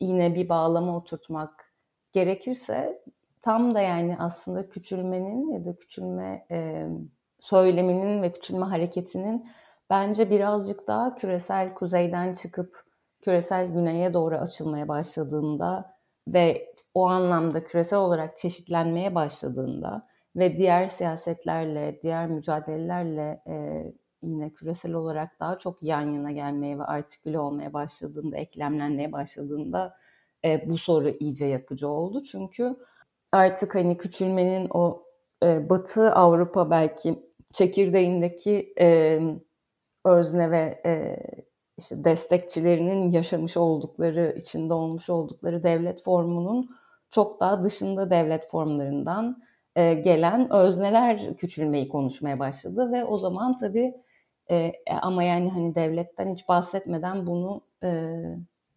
yine 0.00 0.34
bir 0.34 0.48
bağlama 0.48 0.96
oturtmak 0.96 1.64
gerekirse 2.12 3.02
tam 3.42 3.74
da 3.74 3.80
yani 3.80 4.16
aslında 4.18 4.68
küçülmenin 4.68 5.50
ya 5.50 5.64
da 5.64 5.76
küçülme 5.76 6.46
e, 6.50 6.86
söyleminin 7.40 8.22
ve 8.22 8.32
küçülme 8.32 8.64
hareketinin 8.64 9.48
bence 9.90 10.30
birazcık 10.30 10.86
daha 10.86 11.14
küresel 11.14 11.74
kuzeyden 11.74 12.34
çıkıp 12.34 12.84
küresel 13.20 13.66
güneye 13.72 14.14
doğru 14.14 14.36
açılmaya 14.36 14.88
başladığında 14.88 15.94
ve 16.28 16.74
o 16.94 17.06
anlamda 17.08 17.64
küresel 17.64 17.98
olarak 17.98 18.38
çeşitlenmeye 18.38 19.14
başladığında 19.14 20.08
ve 20.36 20.56
diğer 20.56 20.88
siyasetlerle, 20.88 22.00
diğer 22.02 22.26
mücadelelerle 22.26 23.42
e, 23.46 23.84
yine 24.22 24.50
küresel 24.50 24.92
olarak 24.92 25.40
daha 25.40 25.58
çok 25.58 25.82
yan 25.82 26.12
yana 26.14 26.30
gelmeye 26.30 26.78
ve 26.78 26.84
artiküle 26.84 27.38
olmaya 27.38 27.72
başladığında, 27.72 28.36
eklemlenmeye 28.36 29.12
başladığında 29.12 29.96
e, 30.44 30.70
bu 30.70 30.78
soru 30.78 31.08
iyice 31.08 31.46
yakıcı 31.46 31.88
oldu. 31.88 32.22
Çünkü 32.22 32.76
artık 33.32 33.74
hani 33.74 33.96
küçülmenin 33.96 34.68
o 34.70 35.02
e, 35.42 35.68
Batı 35.68 36.12
Avrupa 36.12 36.70
belki 36.70 37.22
çekirdeğindeki 37.52 38.74
e, 38.80 39.20
özne 40.04 40.50
ve 40.50 40.82
e, 40.86 41.16
işte 41.78 42.04
destekçilerinin 42.04 43.08
yaşamış 43.08 43.56
oldukları, 43.56 44.34
içinde 44.38 44.74
olmuş 44.74 45.10
oldukları 45.10 45.62
devlet 45.62 46.02
formunun 46.02 46.70
çok 47.10 47.40
daha 47.40 47.64
dışında 47.64 48.10
devlet 48.10 48.50
formlarından 48.50 49.42
e, 49.76 49.94
gelen 49.94 50.52
özneler 50.52 51.36
küçülmeyi 51.36 51.88
konuşmaya 51.88 52.38
başladı 52.38 52.92
ve 52.92 53.04
o 53.04 53.16
zaman 53.16 53.56
tabii 53.56 53.94
e, 54.50 54.72
ama 55.02 55.22
yani 55.22 55.50
hani 55.50 55.74
devletten 55.74 56.34
hiç 56.34 56.48
bahsetmeden 56.48 57.26
bunu 57.26 57.60
e, 57.82 58.12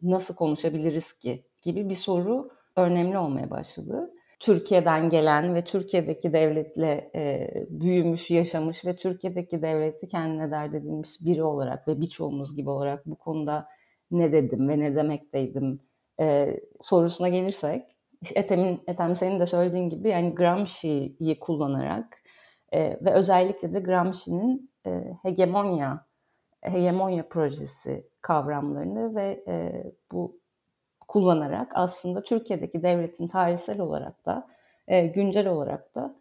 nasıl 0.01 0.35
konuşabiliriz 0.35 1.13
ki 1.13 1.43
gibi 1.61 1.89
bir 1.89 1.95
soru 1.95 2.49
önemli 2.75 3.17
olmaya 3.17 3.49
başladı. 3.49 4.11
Türkiye'den 4.39 5.09
gelen 5.09 5.55
ve 5.55 5.63
Türkiye'deki 5.63 6.33
devletle 6.33 7.11
e, 7.15 7.49
büyümüş, 7.69 8.31
yaşamış 8.31 8.85
ve 8.85 8.95
Türkiye'deki 8.95 9.61
devleti 9.61 10.07
kendine 10.07 10.51
dert 10.51 10.73
edilmiş 10.73 11.09
biri 11.25 11.43
olarak 11.43 11.87
ve 11.87 12.01
birçoğumuz 12.01 12.55
gibi 12.55 12.69
olarak 12.69 13.05
bu 13.05 13.15
konuda 13.15 13.67
ne 14.11 14.31
dedim 14.31 14.69
ve 14.69 14.79
ne 14.79 14.95
demekteydim 14.95 15.79
e, 16.19 16.59
sorusuna 16.81 17.29
gelirsek 17.29 17.83
Ethem'in, 18.35 18.81
Ethem 18.87 19.15
senin 19.15 19.39
de 19.39 19.45
söylediğin 19.45 19.89
gibi 19.89 20.09
yani 20.09 20.35
Gramsci'yi 20.35 21.39
kullanarak 21.39 22.23
e, 22.73 22.79
ve 23.05 23.11
özellikle 23.11 23.73
de 23.73 23.79
Gramsci'nin 23.79 24.71
e, 24.87 24.89
hegemonya 25.23 26.05
hegemonya 26.61 27.29
projesi 27.29 28.09
kavramlarını 28.21 29.15
ve 29.15 29.43
e, 29.47 29.83
bu 30.11 30.39
kullanarak 31.07 31.71
aslında 31.75 32.23
Türkiye'deki 32.23 32.83
devletin 32.83 33.27
tarihsel 33.27 33.79
olarak 33.79 34.25
da 34.25 34.47
e, 34.87 35.07
güncel 35.07 35.47
olarak 35.47 35.95
da 35.95 36.15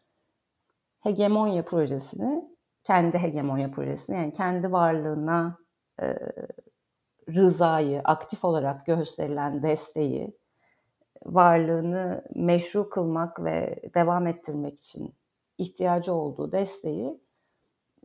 hegemonya 1.00 1.64
projesini 1.64 2.54
kendi 2.84 3.18
hegemonya 3.18 3.70
projesini 3.70 4.16
yani 4.16 4.32
kendi 4.32 4.72
varlığına 4.72 5.58
e, 6.02 6.16
rızayı 7.28 8.00
aktif 8.04 8.44
olarak 8.44 8.86
gösterilen 8.86 9.62
desteği 9.62 10.38
varlığını 11.24 12.24
meşru 12.34 12.88
kılmak 12.90 13.44
ve 13.44 13.80
devam 13.94 14.26
ettirmek 14.26 14.78
için 14.78 15.14
ihtiyacı 15.58 16.14
olduğu 16.14 16.52
desteği 16.52 17.20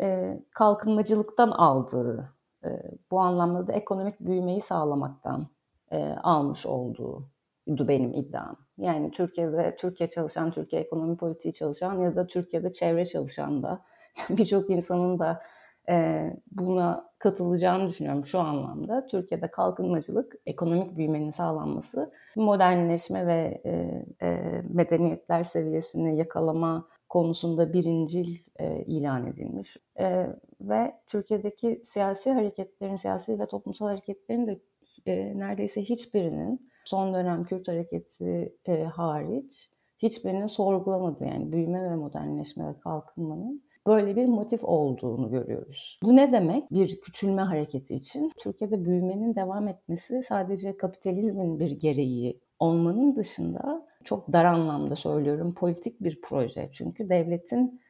e, 0.02 0.40
kalkınmacılıktan 0.52 1.52
aldığı, 1.52 2.34
e, 2.64 2.70
bu 3.12 3.20
anlamda 3.20 3.68
da 3.68 3.74
ekonomik 3.74 4.20
büyümeyi 4.20 4.62
sağlamaktan 4.62 5.48
e, 5.91 5.98
almış 6.24 6.65
olduğu 6.65 7.29
benim 7.67 8.13
iddiam. 8.13 8.55
Yani 8.77 9.12
Türkiye'de 9.12 9.75
Türkiye 9.79 10.10
çalışan, 10.10 10.51
Türkiye 10.51 10.81
ekonomi 10.81 11.17
politiği 11.17 11.53
çalışan 11.53 12.00
ya 12.00 12.15
da 12.15 12.27
Türkiye'de 12.27 12.74
çevre 12.74 13.05
çalışan 13.05 13.63
da 13.63 13.81
birçok 14.29 14.69
insanın 14.69 15.19
da 15.19 15.41
e, 15.89 16.25
buna 16.51 17.10
katılacağını 17.19 17.89
düşünüyorum 17.89 18.25
şu 18.25 18.39
anlamda. 18.39 19.05
Türkiye'de 19.05 19.48
kalkınmacılık, 19.48 20.36
ekonomik 20.46 20.98
büyümenin 20.98 21.31
sağlanması, 21.31 22.12
modernleşme 22.36 23.27
ve 23.27 23.62
e, 23.65 24.03
e, 24.27 24.62
medeniyetler 24.69 25.43
seviyesini 25.43 26.17
yakalama 26.17 26.88
konusunda 27.10 27.74
birincil 27.74 28.38
e, 28.60 28.84
ilan 28.84 29.27
edilmiş. 29.27 29.77
E, 30.00 30.27
ve 30.62 30.96
Türkiye'deki 31.08 31.81
siyasi 31.84 32.31
hareketlerin, 32.31 32.96
siyasi 32.96 33.39
ve 33.39 33.46
toplumsal 33.46 33.88
hareketlerin 33.88 34.48
de 34.48 34.60
e, 35.06 35.38
neredeyse 35.38 35.82
hiçbirinin 35.82 36.70
son 36.86 37.13
dönem 37.13 37.44
Kürt 37.44 37.68
hareketi 37.68 38.56
e, 38.68 38.84
hariç 38.84 39.70
hiçbirini 39.98 40.50
sorgulamadı. 40.50 41.25
Yani 41.25 41.51
büyüme 41.51 41.84
ve 41.84 41.96
modernleşme 41.96 42.68
ve 42.68 42.79
kalkınmanın 42.79 43.63
böyle 43.88 44.15
bir 44.15 44.25
motif 44.25 44.63
olduğunu 44.63 45.29
görüyoruz. 45.29 46.00
Bu 46.03 46.15
ne 46.15 46.32
demek? 46.32 46.72
Bir 46.72 47.01
küçülme 47.01 47.41
hareketi 47.41 47.96
için 47.96 48.32
Türkiye'de 48.38 48.86
büyümenin 48.86 49.36
devam 49.36 49.68
etmesi 49.68 50.24
sadece 50.24 50.77
kapitalizmin 50.77 51.60
bir 51.60 51.72
gereği 51.72 52.41
olmanın 52.60 53.15
dışında 53.15 53.88
çok 54.03 54.34
dar 54.34 54.46
anlamda 54.46 54.96
söylüyorum 54.96 55.53
politik 55.53 56.03
bir 56.03 56.22
proje. 56.22 56.70
Çünkü 56.74 57.10
devletin 57.10 57.82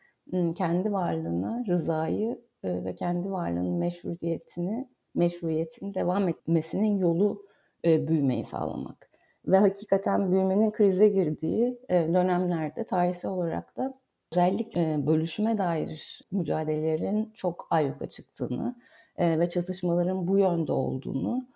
kendi 0.55 0.91
varlığına 0.91 1.63
rızayı 1.67 2.41
ve 2.63 2.95
kendi 2.95 3.31
varlığının 3.31 3.77
meşruiyetini 3.77 4.89
meşruiyetinin 5.15 5.93
devam 5.93 6.27
etmesinin 6.27 6.97
yolu 6.97 7.45
büyümeyi 7.85 8.45
sağlamak. 8.45 9.09
Ve 9.47 9.57
hakikaten 9.57 10.31
büyümenin 10.31 10.71
krize 10.71 11.07
girdiği 11.07 11.79
dönemlerde 11.89 12.83
tarihsel 12.83 13.31
olarak 13.31 13.77
da 13.77 13.99
özellikle 14.31 15.07
bölüşüme 15.07 15.57
dair 15.57 16.21
mücadelelerin 16.31 17.31
çok 17.33 17.67
ayyuka 17.69 18.09
çıktığını 18.09 18.75
ve 19.19 19.49
çatışmaların 19.49 20.27
bu 20.27 20.37
yönde 20.37 20.71
olduğunu 20.71 21.47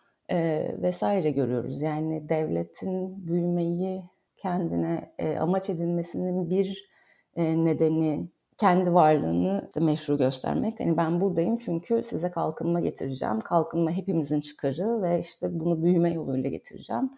vesaire 0.82 1.32
görüyoruz. 1.32 1.82
Yani 1.82 2.30
devletin 2.30 3.28
büyümeyi 3.28 4.04
kendine 4.38 5.14
amaç 5.40 5.70
edinmesinin 5.70 6.50
bir 6.50 6.90
nedeni 7.38 8.30
kendi 8.58 8.94
varlığını 8.94 9.72
meşru 9.76 10.18
göstermek. 10.18 10.80
Hani 10.80 10.98
ben 10.98 11.22
buradayım 11.22 11.58
çünkü 11.58 12.04
size 12.04 12.32
kalkınma 12.32 12.80
getireceğim. 12.80 13.40
Kalkınma 13.40 13.92
hepimizin 13.92 14.42
çıkarı 14.42 15.02
ve 15.02 15.20
işte 15.20 15.60
bunu 15.60 15.84
büyüme 15.84 16.14
yoluyla 16.14 16.50
getireceğim 16.50 17.10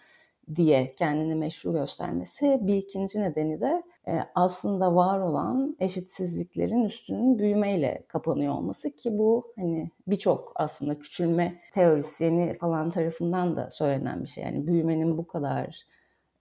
diye 0.55 0.95
kendini 0.95 1.35
meşru 1.35 1.73
göstermesi. 1.73 2.59
Bir 2.61 2.75
ikinci 2.75 3.21
nedeni 3.21 3.61
de 3.61 3.83
e, 4.07 4.19
aslında 4.35 4.95
var 4.95 5.19
olan 5.19 5.75
eşitsizliklerin 5.79 6.83
üstünün 6.83 7.39
büyümeyle 7.39 8.05
kapanıyor 8.07 8.53
olması 8.53 8.91
ki 8.91 9.17
bu 9.17 9.53
hani 9.55 9.91
birçok 10.07 10.51
aslında 10.55 10.99
küçülme 10.99 11.61
teorisyeni 11.73 12.57
falan 12.57 12.89
tarafından 12.89 13.55
da 13.55 13.69
söylenen 13.71 14.23
bir 14.23 14.27
şey. 14.27 14.43
Yani 14.43 14.67
büyümenin 14.67 15.17
bu 15.17 15.27
kadar 15.27 15.81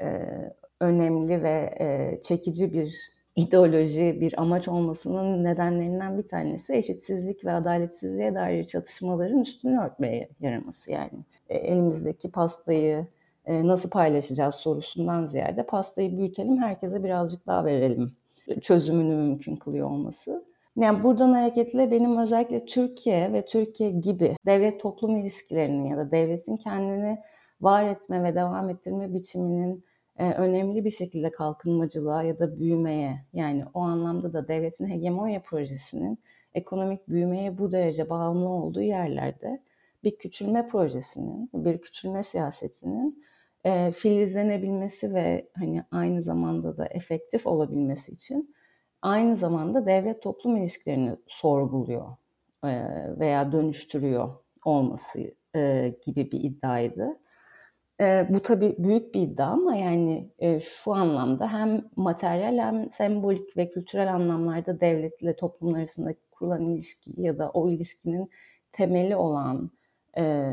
e, 0.00 0.06
önemli 0.80 1.42
ve 1.42 1.74
e, 1.80 2.20
çekici 2.22 2.72
bir 2.72 3.13
ideoloji, 3.36 4.18
bir 4.20 4.40
amaç 4.40 4.68
olmasının 4.68 5.44
nedenlerinden 5.44 6.18
bir 6.18 6.28
tanesi 6.28 6.74
eşitsizlik 6.74 7.44
ve 7.44 7.52
adaletsizliğe 7.52 8.34
dair 8.34 8.64
çatışmaların 8.64 9.40
üstünü 9.40 9.80
örtmeye 9.80 10.28
yaraması 10.40 10.92
yani. 10.92 11.24
E, 11.48 11.58
elimizdeki 11.58 12.30
pastayı 12.30 13.06
e, 13.46 13.66
nasıl 13.66 13.90
paylaşacağız 13.90 14.54
sorusundan 14.54 15.26
ziyade 15.26 15.66
pastayı 15.66 16.18
büyütelim, 16.18 16.58
herkese 16.58 17.04
birazcık 17.04 17.46
daha 17.46 17.64
verelim 17.64 18.12
çözümünü 18.62 19.14
mümkün 19.14 19.56
kılıyor 19.56 19.90
olması. 19.90 20.44
Yani 20.76 21.02
buradan 21.02 21.32
hareketle 21.32 21.90
benim 21.90 22.18
özellikle 22.18 22.64
Türkiye 22.64 23.32
ve 23.32 23.44
Türkiye 23.46 23.90
gibi 23.90 24.36
devlet 24.46 24.80
toplum 24.80 25.16
ilişkilerinin 25.16 25.84
ya 25.84 25.96
da 25.96 26.10
devletin 26.10 26.56
kendini 26.56 27.18
var 27.60 27.84
etme 27.84 28.22
ve 28.22 28.34
devam 28.34 28.68
ettirme 28.68 29.14
biçiminin 29.14 29.84
e, 30.18 30.30
önemli 30.30 30.85
bir 30.85 30.90
şekilde 30.90 31.30
kalkınmacılığa 31.30 32.23
ya 32.23 32.38
da 32.38 32.59
büyümeye 32.59 33.25
yani 33.33 33.64
o 33.75 33.80
anlamda 33.80 34.33
da 34.33 34.49
devletin 34.49 34.87
hegemonya 34.87 35.42
projesinin 35.42 36.18
ekonomik 36.54 37.09
büyümeye 37.09 37.59
bu 37.59 37.73
derece 37.73 38.11
bağımlı 38.11 38.49
olduğu 38.49 38.83
yerlerde 38.83 39.62
bir 40.04 40.18
küçülme 40.18 40.68
projesinin, 40.68 41.50
bir 41.54 41.78
küçülme 41.78 42.23
siyasetinin 42.23 43.25
e, 43.64 43.92
filizlenebilmesi 43.92 45.14
ve 45.14 45.49
hani 45.54 45.85
aynı 45.90 46.23
zamanda 46.23 46.76
da 46.76 46.87
efektif 46.87 47.47
olabilmesi 47.47 48.12
için 48.12 48.54
aynı 49.02 49.37
zamanda 49.37 49.87
devlet 49.87 50.23
toplum 50.23 50.56
ilişkilerini 50.56 51.16
sorguluyor 51.26 52.16
e, 52.64 52.71
veya 53.18 53.52
dönüştürüyor 53.52 54.35
olması 54.64 55.35
e, 55.56 55.94
gibi 56.06 56.33
bir 56.33 56.40
iddiaydı. 56.40 57.21
E, 58.00 58.26
bu 58.30 58.40
tabii 58.40 58.74
büyük 58.78 59.14
bir 59.14 59.20
iddia 59.20 59.46
ama 59.46 59.76
yani 59.76 60.30
e, 60.38 60.60
şu 60.60 60.94
anlamda 60.94 61.52
hem 61.52 61.90
materyal 61.96 62.58
hem 62.58 62.90
sembolik 62.90 63.56
ve 63.56 63.70
kültürel 63.70 64.14
anlamlarda 64.14 64.80
devletle 64.80 65.36
toplum 65.36 65.74
arasında 65.74 66.14
kurulan 66.30 66.64
ilişki 66.64 67.20
ya 67.20 67.38
da 67.38 67.50
o 67.50 67.70
ilişkinin 67.70 68.30
temeli 68.72 69.16
olan 69.16 69.70
e, 70.18 70.52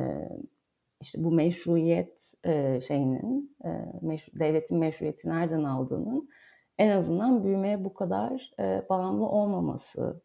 işte 1.02 1.24
bu 1.24 1.32
meşruiyet 1.32 2.34
e, 2.46 2.82
şeyinin, 2.82 3.58
e, 3.66 3.70
meşru, 4.02 4.40
devletin 4.40 4.78
meşruiyeti 4.78 5.30
nereden 5.30 5.64
aldığının 5.64 6.30
en 6.78 6.90
azından 6.90 7.44
büyümeye 7.44 7.86
bu 7.86 7.94
kadar 7.94 8.52
e, 8.60 8.86
bağımlı 8.90 9.26
olmaması 9.26 10.22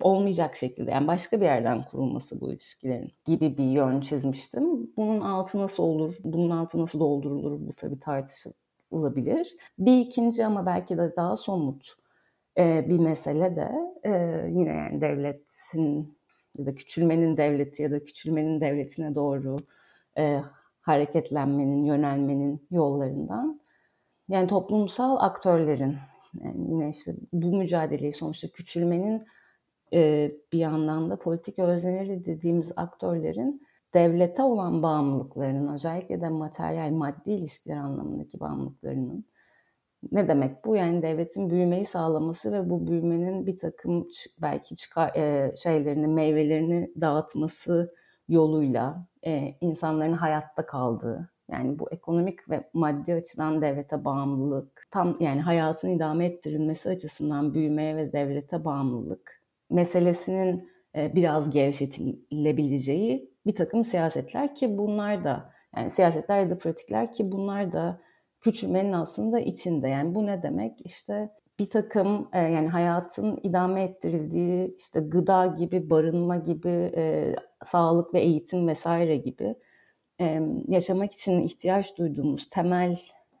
olmayacak 0.00 0.56
şekilde 0.56 0.90
yani 0.90 1.06
başka 1.06 1.40
bir 1.40 1.44
yerden 1.44 1.82
kurulması 1.82 2.40
bu 2.40 2.52
ilişkilerin 2.52 3.12
gibi 3.24 3.58
bir 3.58 3.64
yön 3.64 4.00
çizmiştim. 4.00 4.96
Bunun 4.96 5.20
altı 5.20 5.58
nasıl 5.58 5.82
olur, 5.82 6.16
bunun 6.24 6.50
altı 6.50 6.78
nasıl 6.78 7.00
doldurulur 7.00 7.68
bu 7.68 7.72
tabii 7.72 8.00
tartışılabilir. 8.00 9.56
Bir 9.78 10.00
ikinci 10.00 10.46
ama 10.46 10.66
belki 10.66 10.98
de 10.98 11.16
daha 11.16 11.36
somut 11.36 11.94
bir 12.58 12.98
mesele 12.98 13.56
de 13.56 13.70
yine 14.50 14.70
yani 14.70 15.00
devletin 15.00 16.18
ya 16.58 16.66
da 16.66 16.74
küçülmenin 16.74 17.36
devleti 17.36 17.82
ya 17.82 17.90
da 17.90 18.02
küçülmenin 18.04 18.60
devletine 18.60 19.14
doğru 19.14 19.56
hareketlenmenin, 20.80 21.84
yönelmenin 21.84 22.66
yollarından 22.70 23.60
yani 24.28 24.46
toplumsal 24.46 25.16
aktörlerin 25.20 25.96
yani 26.44 26.70
yine 26.70 26.90
işte 26.90 27.14
bu 27.32 27.56
mücadeleyi 27.56 28.12
sonuçta 28.12 28.48
küçülmenin 28.48 29.26
e, 29.92 30.32
bir 30.52 30.58
yandan 30.58 31.10
da 31.10 31.18
politik 31.18 31.58
özneleri 31.58 32.24
dediğimiz 32.24 32.72
aktörlerin 32.76 33.62
devlete 33.94 34.42
olan 34.42 34.82
bağımlılıklarının 34.82 35.74
özellikle 35.74 36.20
de 36.20 36.28
materyal 36.28 36.90
maddi 36.90 37.30
ilişkiler 37.30 37.76
anlamındaki 37.76 38.40
bağımlılıklarının 38.40 39.24
ne 40.12 40.28
demek 40.28 40.64
bu? 40.64 40.76
Yani 40.76 41.02
devletin 41.02 41.50
büyümeyi 41.50 41.86
sağlaması 41.86 42.52
ve 42.52 42.70
bu 42.70 42.86
büyümenin 42.86 43.46
bir 43.46 43.58
takım 43.58 44.08
belki 44.42 44.76
çıkar, 44.76 45.16
e, 45.16 45.56
şeylerini, 45.56 46.06
meyvelerini 46.06 46.92
dağıtması 47.00 47.94
yoluyla 48.28 49.06
e, 49.26 49.54
insanların 49.60 50.12
hayatta 50.12 50.66
kaldığı, 50.66 51.30
yani 51.50 51.78
bu 51.78 51.90
ekonomik 51.90 52.50
ve 52.50 52.70
maddi 52.72 53.14
açıdan 53.14 53.62
devlete 53.62 54.04
bağımlılık, 54.04 54.86
tam 54.90 55.16
yani 55.20 55.40
hayatın 55.40 55.88
idame 55.88 56.26
ettirilmesi 56.26 56.90
açısından 56.90 57.54
büyümeye 57.54 57.96
ve 57.96 58.12
devlete 58.12 58.64
bağımlılık 58.64 59.37
meselesinin 59.70 60.70
e, 60.96 61.14
biraz 61.14 61.50
gevşetilebileceği 61.50 63.32
bir 63.46 63.54
takım 63.54 63.84
siyasetler 63.84 64.54
ki 64.54 64.78
bunlar 64.78 65.24
da 65.24 65.52
yani 65.76 65.90
siyasetler 65.90 66.40
ya 66.40 66.50
da 66.50 66.58
pratikler 66.58 67.12
ki 67.12 67.32
bunlar 67.32 67.72
da 67.72 68.00
küçülmenin 68.40 68.92
aslında 68.92 69.40
içinde. 69.40 69.88
Yani 69.88 70.14
bu 70.14 70.26
ne 70.26 70.42
demek? 70.42 70.86
İşte 70.86 71.30
bir 71.58 71.70
takım 71.70 72.28
e, 72.32 72.38
yani 72.38 72.68
hayatın 72.68 73.40
idame 73.42 73.82
ettirildiği 73.82 74.76
işte 74.78 75.00
gıda 75.00 75.46
gibi, 75.46 75.90
barınma 75.90 76.36
gibi, 76.36 76.92
e, 76.96 77.34
sağlık 77.62 78.14
ve 78.14 78.20
eğitim 78.20 78.68
vesaire 78.68 79.16
gibi 79.16 79.54
e, 80.20 80.40
yaşamak 80.68 81.12
için 81.12 81.40
ihtiyaç 81.40 81.98
duyduğumuz 81.98 82.48
temel 82.48 82.98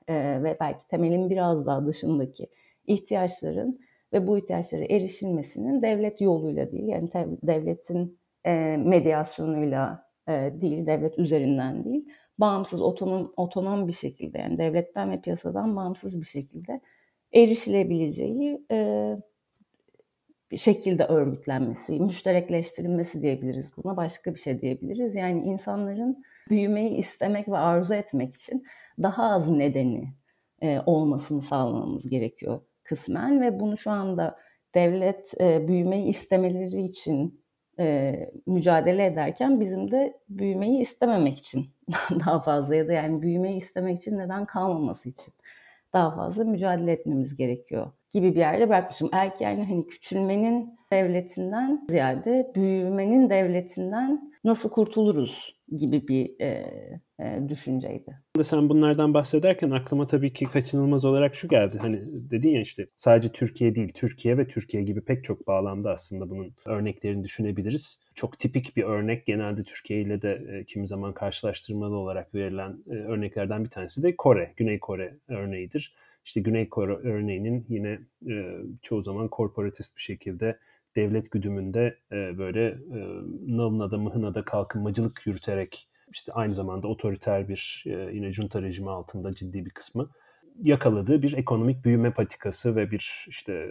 e, 0.08 0.42
ve 0.42 0.56
belki 0.60 0.88
temelin 0.88 1.30
biraz 1.30 1.66
daha 1.66 1.86
dışındaki 1.86 2.46
ihtiyaçların 2.86 3.80
ve 4.12 4.26
bu 4.26 4.38
ihtiyaçlara 4.38 4.84
erişilmesinin 4.84 5.82
devlet 5.82 6.20
yoluyla 6.20 6.72
değil 6.72 6.88
yani 6.88 7.10
devletin 7.42 8.18
e, 8.44 8.76
medyasyonuyla 8.76 10.08
e, 10.28 10.32
değil, 10.32 10.86
devlet 10.86 11.18
üzerinden 11.18 11.84
değil, 11.84 12.08
bağımsız, 12.38 12.82
otonom, 12.82 13.32
otonom 13.36 13.88
bir 13.88 13.92
şekilde 13.92 14.38
yani 14.38 14.58
devletten 14.58 15.10
ve 15.10 15.20
piyasadan 15.20 15.76
bağımsız 15.76 16.20
bir 16.20 16.26
şekilde 16.26 16.80
erişilebileceği 17.34 18.66
e, 18.70 19.16
bir 20.50 20.56
şekilde 20.56 21.04
örgütlenmesi, 21.04 22.00
müşterekleştirilmesi 22.00 23.22
diyebiliriz 23.22 23.72
buna, 23.76 23.96
başka 23.96 24.34
bir 24.34 24.38
şey 24.38 24.60
diyebiliriz. 24.60 25.14
Yani 25.14 25.42
insanların 25.42 26.24
büyümeyi 26.50 26.90
istemek 26.90 27.48
ve 27.48 27.56
arzu 27.56 27.94
etmek 27.94 28.34
için 28.34 28.64
daha 29.02 29.24
az 29.24 29.50
nedeni 29.50 30.14
e, 30.62 30.80
olmasını 30.86 31.42
sağlamamız 31.42 32.08
gerekiyor 32.08 32.60
kısmen 32.88 33.40
ve 33.40 33.60
bunu 33.60 33.76
şu 33.76 33.90
anda 33.90 34.36
devlet 34.74 35.34
e, 35.40 35.68
büyümeyi 35.68 36.06
istemeleri 36.06 36.82
için 36.82 37.44
e, 37.78 38.14
mücadele 38.46 39.06
ederken 39.06 39.60
bizim 39.60 39.90
de 39.90 40.20
büyümeyi 40.28 40.80
istememek 40.80 41.38
için 41.38 41.66
daha 42.26 42.42
fazla 42.42 42.74
ya 42.74 42.88
da 42.88 42.92
yani 42.92 43.22
büyümeyi 43.22 43.56
istemek 43.56 43.98
için 43.98 44.18
neden 44.18 44.44
kalmaması 44.44 45.08
için 45.08 45.34
daha 45.92 46.16
fazla 46.16 46.44
mücadele 46.44 46.92
etmemiz 46.92 47.36
gerekiyor 47.36 47.92
gibi 48.10 48.34
bir 48.34 48.40
yerde 48.40 48.68
bırakmışım. 48.68 49.10
Belki 49.12 49.44
yani 49.44 49.64
hani 49.64 49.86
küçülmenin 49.86 50.78
devletinden 50.92 51.86
ziyade 51.90 52.52
büyümenin 52.54 53.30
devletinden 53.30 54.32
nasıl 54.44 54.70
kurtuluruz 54.70 55.57
gibi 55.76 56.08
bir 56.08 56.40
e, 56.40 56.70
e, 57.20 57.48
düşünceydi. 57.48 58.18
Sen 58.42 58.68
bunlardan 58.68 59.14
bahsederken 59.14 59.70
aklıma 59.70 60.06
tabii 60.06 60.32
ki 60.32 60.46
kaçınılmaz 60.46 61.04
olarak 61.04 61.34
şu 61.34 61.48
geldi. 61.48 61.78
Hani 61.78 62.00
dedin 62.30 62.50
ya 62.50 62.60
işte 62.60 62.86
sadece 62.96 63.28
Türkiye 63.28 63.74
değil, 63.74 63.92
Türkiye 63.94 64.38
ve 64.38 64.48
Türkiye 64.48 64.82
gibi 64.82 65.00
pek 65.00 65.24
çok 65.24 65.46
bağlamda 65.46 65.92
aslında 65.92 66.30
bunun 66.30 66.54
örneklerini 66.64 67.24
düşünebiliriz. 67.24 68.00
Çok 68.14 68.38
tipik 68.38 68.76
bir 68.76 68.82
örnek 68.82 69.26
genelde 69.26 69.64
Türkiye 69.64 70.00
ile 70.00 70.22
de 70.22 70.42
e, 70.52 70.64
kimi 70.64 70.88
zaman 70.88 71.14
karşılaştırmalı 71.14 71.96
olarak 71.96 72.34
verilen 72.34 72.78
e, 72.90 72.94
örneklerden 72.94 73.64
bir 73.64 73.70
tanesi 73.70 74.02
de 74.02 74.16
Kore, 74.16 74.52
Güney 74.56 74.78
Kore 74.78 75.14
örneğidir. 75.28 75.94
İşte 76.24 76.40
Güney 76.40 76.68
Kore 76.68 76.92
örneğinin 76.92 77.66
yine 77.68 77.98
e, 78.28 78.56
çoğu 78.82 79.02
zaman 79.02 79.28
korporatist 79.28 79.96
bir 79.96 80.02
şekilde 80.02 80.58
devlet 80.98 81.30
güdümünde 81.30 81.98
e, 82.12 82.38
böyle 82.38 82.66
e, 82.66 82.98
nalına 83.46 83.90
da 83.90 83.98
mıhına 83.98 84.34
da 84.34 84.44
kalkınmacılık 84.44 85.26
yürüterek 85.26 85.88
işte 86.12 86.32
aynı 86.32 86.54
zamanda 86.54 86.88
otoriter 86.88 87.48
bir 87.48 87.84
e, 87.86 87.90
yine 87.90 88.32
junta 88.32 88.62
rejimi 88.62 88.90
altında 88.90 89.32
ciddi 89.32 89.64
bir 89.64 89.70
kısmı 89.70 90.10
yakaladığı 90.62 91.22
bir 91.22 91.32
ekonomik 91.32 91.84
büyüme 91.84 92.12
patikası 92.12 92.76
ve 92.76 92.90
bir 92.90 93.26
işte 93.28 93.68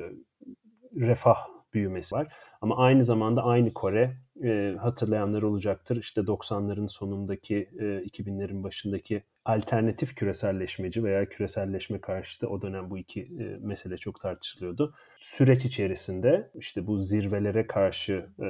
refah 0.96 1.38
büyümesi 1.74 2.16
var. 2.16 2.34
Ama 2.62 2.78
aynı 2.78 3.04
zamanda 3.04 3.44
aynı 3.44 3.74
Kore 3.74 4.18
e, 4.44 4.76
hatırlayanlar 4.80 5.42
olacaktır. 5.42 5.98
İşte 5.98 6.22
90'ların 6.22 6.88
sonundaki, 6.88 7.70
e, 7.80 7.84
2000'lerin 7.84 8.64
başındaki 8.64 9.24
alternatif 9.46 10.16
küreselleşmeci 10.16 11.04
veya 11.04 11.30
küreselleşme 11.30 12.02
karşıtı 12.02 12.50
o 12.50 12.62
dönem 12.62 12.90
bu 12.90 12.98
iki 12.98 13.22
e, 13.22 13.58
mesele 13.60 13.98
çok 13.98 14.22
tartışılıyordu. 14.22 14.94
Süreç 15.18 15.66
içerisinde 15.66 16.52
işte 16.56 16.88
bu 16.88 17.00
zirvelere 17.00 17.68
karşı 17.68 18.26
e, 18.42 18.48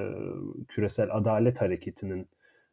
küresel 0.67 1.15
adalet 1.15 1.61
hareketinin 1.61 2.27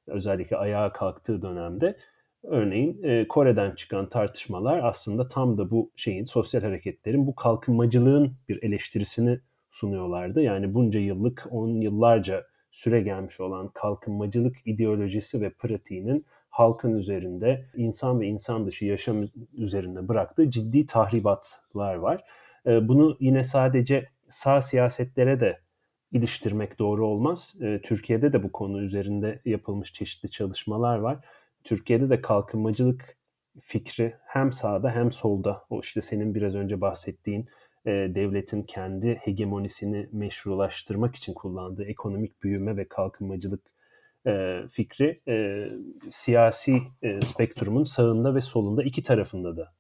özellikle 0.07 0.57
ayağa 0.57 0.93
kalktığı 0.93 1.43
dönemde 1.43 1.97
örneğin 2.43 3.03
e, 3.03 3.29
Kore'den 3.29 3.75
çıkan 3.75 4.09
tartışmalar 4.09 4.81
aslında 4.85 5.29
tam 5.29 5.59
da 5.59 5.71
bu 5.71 5.91
şeyin 5.97 6.25
sosyal 6.25 6.63
hareketlerin 6.63 7.27
bu 7.27 7.35
kalkınmacılığın 7.35 8.37
bir 8.49 8.63
eleştirisini 8.63 9.41
sunuyorlardı. 9.71 10.43
Yani 10.43 10.75
bunca 10.75 11.01
yıllık, 11.01 11.47
on 11.51 11.81
yıllarca 11.81 12.47
süre 12.75 13.01
gelmiş 13.01 13.41
olan 13.41 13.69
kalkınmacılık 13.69 14.57
ideolojisi 14.65 15.41
ve 15.41 15.51
pratiğinin 15.51 16.27
halkın 16.51 16.95
üzerinde 16.95 17.67
insan 17.77 18.21
ve 18.21 18.27
insan 18.27 18.67
dışı 18.67 18.85
yaşam 18.85 19.25
üzerinde 19.53 20.09
bıraktığı 20.09 20.51
ciddi 20.51 20.87
tahribatlar 20.87 21.95
var. 21.95 22.25
Ee, 22.67 22.89
bunu 22.89 23.17
yine 23.21 23.45
sadece 23.45 24.09
sağ 24.29 24.63
siyasetlere 24.63 25.41
de 25.41 25.61
iliştirmek 26.13 26.79
doğru 26.79 27.07
olmaz. 27.07 27.55
Ee, 27.63 27.81
Türkiye'de 27.83 28.33
de 28.33 28.43
bu 28.43 28.53
konu 28.53 28.83
üzerinde 28.83 29.41
yapılmış 29.45 29.93
çeşitli 29.93 30.31
çalışmalar 30.31 30.99
var. 30.99 31.19
Türkiye'de 31.65 32.11
de 32.11 32.21
kalkınmacılık 32.21 33.17
fikri 33.61 34.15
hem 34.27 34.53
sağda 34.53 34.91
hem 34.91 35.13
solda 35.13 35.65
o 35.71 35.81
işte 35.81 36.01
senin 36.01 36.35
biraz 36.35 36.55
önce 36.55 36.81
bahsettiğin 36.81 37.49
e, 37.87 37.91
devletin 37.91 38.63
kendi 38.63 39.15
hegemonisini 39.15 40.09
meşrulaştırmak 40.13 41.17
için 41.17 41.35
kullandığı 41.35 41.85
ekonomik 41.85 42.43
büyüme 42.43 42.77
ve 42.77 42.89
kalkınmacılık 42.89 43.63
e, 44.27 44.63
fikri 44.71 45.21
e, 45.29 45.69
siyasi 46.11 46.83
e, 47.03 47.21
spektrumun 47.21 47.85
sağında 47.85 48.35
ve 48.35 48.41
solunda 48.41 48.83
iki 48.83 49.03
tarafında 49.03 49.57
da 49.57 49.73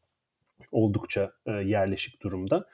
oldukça 0.72 1.32
e, 1.46 1.52
yerleşik 1.52 2.22
durumda. 2.22 2.66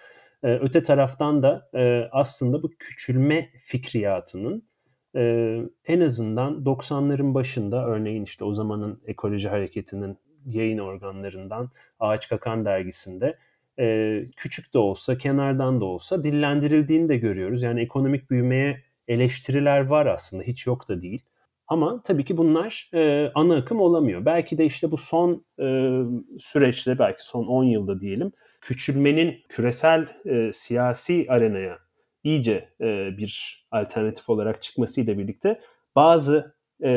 E, 0.42 0.54
öte 0.54 0.82
taraftan 0.82 1.42
da 1.42 1.68
e, 1.74 2.08
aslında 2.12 2.62
bu 2.62 2.70
küçülme 2.78 3.50
fikriyatının 3.60 4.62
e, 5.16 5.56
en 5.86 6.00
azından 6.00 6.64
90'ların 6.64 7.34
başında 7.34 7.86
örneğin 7.86 8.24
işte 8.24 8.44
o 8.44 8.54
zamanın 8.54 9.02
ekoloji 9.06 9.48
hareketinin 9.48 10.18
yayın 10.46 10.78
organlarından 10.78 11.70
Ağaç 12.00 12.28
Kakan 12.28 12.64
dergisinde 12.64 13.38
e, 13.78 14.20
küçük 14.36 14.74
de 14.74 14.78
olsa 14.78 15.18
kenardan 15.18 15.80
da 15.80 15.84
olsa 15.84 16.24
dillendirildiğini 16.24 17.08
de 17.08 17.16
görüyoruz. 17.16 17.62
Yani 17.62 17.80
ekonomik 17.80 18.30
büyümeye 18.30 18.82
eleştiriler 19.08 19.86
var 19.86 20.06
aslında 20.06 20.42
hiç 20.42 20.66
yok 20.66 20.88
da 20.88 21.02
değil. 21.02 21.22
Ama 21.68 22.02
tabii 22.02 22.24
ki 22.24 22.36
bunlar 22.36 22.90
e, 22.94 23.32
ana 23.34 23.56
akım 23.56 23.80
olamıyor. 23.80 24.24
Belki 24.24 24.58
de 24.58 24.64
işte 24.64 24.90
bu 24.90 24.96
son 24.96 25.44
e, 25.60 25.98
süreçte 26.40 26.98
belki 26.98 27.24
son 27.26 27.46
10 27.46 27.64
yılda 27.64 28.00
diyelim 28.00 28.32
küçülmenin 28.60 29.36
küresel 29.48 30.06
e, 30.26 30.52
siyasi 30.52 31.26
arenaya 31.28 31.78
iyice 32.24 32.68
e, 32.80 33.16
bir 33.18 33.64
alternatif 33.70 34.28
olarak 34.28 34.62
çıkmasıyla 34.62 35.18
birlikte 35.18 35.60
bazı 35.96 36.54
e, 36.82 36.88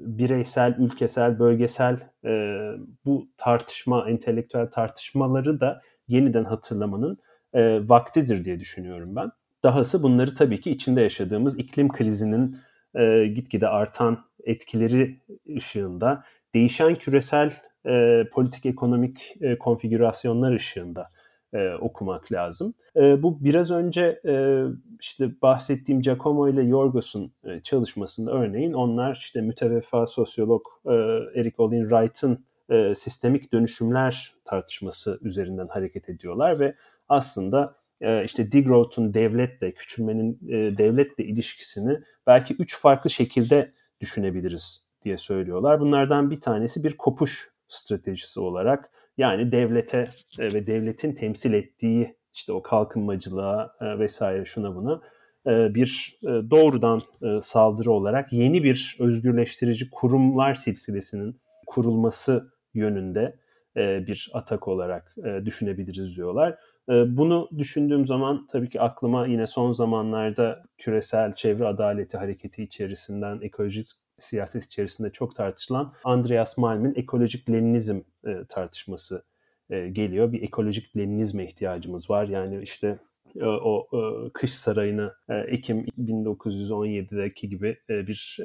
bireysel, 0.00 0.76
ülkesel, 0.78 1.38
bölgesel 1.38 1.98
e, 2.24 2.62
bu 3.04 3.28
tartışma, 3.36 4.10
entelektüel 4.10 4.70
tartışmaları 4.70 5.60
da 5.60 5.82
yeniden 6.08 6.44
hatırlamanın 6.44 7.18
e, 7.52 7.88
vaktidir 7.88 8.44
diye 8.44 8.60
düşünüyorum 8.60 9.16
ben. 9.16 9.30
Dahası 9.62 10.02
bunları 10.02 10.34
tabii 10.34 10.60
ki 10.60 10.70
içinde 10.70 11.00
yaşadığımız 11.00 11.58
iklim 11.58 11.88
krizinin 11.88 12.58
e, 12.94 13.26
gitgide 13.26 13.68
artan 13.68 14.18
etkileri 14.44 15.20
ışığında, 15.56 16.24
değişen 16.54 16.94
küresel 16.94 17.52
e, 17.86 18.24
politik 18.32 18.66
ekonomik 18.66 19.36
e, 19.40 19.58
konfigürasyonlar 19.58 20.52
ışığında 20.52 21.10
e, 21.52 21.74
okumak 21.74 22.32
lazım. 22.32 22.74
E, 22.96 23.22
bu 23.22 23.44
biraz 23.44 23.70
önce 23.70 24.20
e, 24.26 24.64
işte 25.00 25.30
bahsettiğim 25.42 26.02
Giacomo 26.02 26.48
ile 26.48 26.62
Yorgos'un 26.62 27.32
e, 27.44 27.60
çalışmasında 27.60 28.32
örneğin 28.32 28.72
onlar 28.72 29.16
işte 29.16 29.40
müteveffa 29.40 30.06
sosyolog 30.06 30.62
e, 30.86 30.92
Eric 31.40 31.54
Olin 31.58 31.88
Wright'ın 31.88 32.44
e, 32.70 32.94
sistemik 32.94 33.52
dönüşümler 33.52 34.34
tartışması 34.48 35.18
üzerinden 35.22 35.68
hareket 35.68 36.08
ediyorlar 36.08 36.60
ve 36.60 36.74
aslında 37.08 37.78
e, 38.00 38.24
işte 38.24 38.52
degrowth'un 38.52 39.14
devletle, 39.14 39.72
küçülmenin 39.72 40.38
e, 40.48 40.78
devletle 40.78 41.24
ilişkisini 41.24 41.98
belki 42.26 42.54
üç 42.58 42.78
farklı 42.78 43.10
şekilde 43.10 43.72
düşünebiliriz 44.00 44.86
diye 45.04 45.16
söylüyorlar. 45.16 45.80
Bunlardan 45.80 46.30
bir 46.30 46.40
tanesi 46.40 46.84
bir 46.84 46.96
kopuş 46.96 47.50
stratejisi 47.68 48.40
olarak 48.40 48.90
yani 49.18 49.52
devlete 49.52 50.08
e, 50.38 50.44
ve 50.44 50.66
devletin 50.66 51.12
temsil 51.12 51.52
ettiği 51.52 52.16
işte 52.34 52.52
o 52.52 52.62
kalkınmacılığa 52.62 53.76
vesaire 53.80 54.44
şuna 54.44 54.74
buna 54.74 55.00
bir 55.46 56.18
doğrudan 56.50 57.02
saldırı 57.42 57.92
olarak 57.92 58.32
yeni 58.32 58.64
bir 58.64 58.96
özgürleştirici 59.00 59.90
kurumlar 59.90 60.54
silsilesinin 60.54 61.40
kurulması 61.66 62.52
yönünde 62.74 63.38
bir 63.78 64.30
atak 64.32 64.68
olarak 64.68 65.16
düşünebiliriz 65.44 66.16
diyorlar. 66.16 66.58
Bunu 66.88 67.48
düşündüğüm 67.58 68.06
zaman 68.06 68.46
tabii 68.52 68.68
ki 68.68 68.80
aklıma 68.80 69.26
yine 69.26 69.46
son 69.46 69.72
zamanlarda 69.72 70.62
küresel 70.78 71.32
çevre 71.32 71.66
adaleti 71.66 72.16
hareketi 72.16 72.62
içerisinden 72.62 73.40
ekolojik 73.42 73.88
siyaset 74.20 74.64
içerisinde 74.64 75.10
çok 75.10 75.36
tartışılan 75.36 75.92
Andreas 76.04 76.58
Malm'in 76.58 76.94
ekolojik 76.94 77.50
Leninizm 77.50 78.00
e, 78.26 78.44
tartışması 78.48 79.24
e, 79.70 79.88
geliyor. 79.88 80.32
Bir 80.32 80.42
ekolojik 80.42 80.96
Leninizme 80.96 81.44
ihtiyacımız 81.44 82.10
var. 82.10 82.28
Yani 82.28 82.62
işte 82.62 82.86
e, 82.88 82.98
o 83.44 83.88
e, 83.92 84.30
kış 84.30 84.54
sarayını 84.54 85.14
e, 85.28 85.34
Ekim 85.34 85.86
1917'deki 85.98 87.48
gibi 87.48 87.78
e, 87.90 88.06
bir 88.06 88.38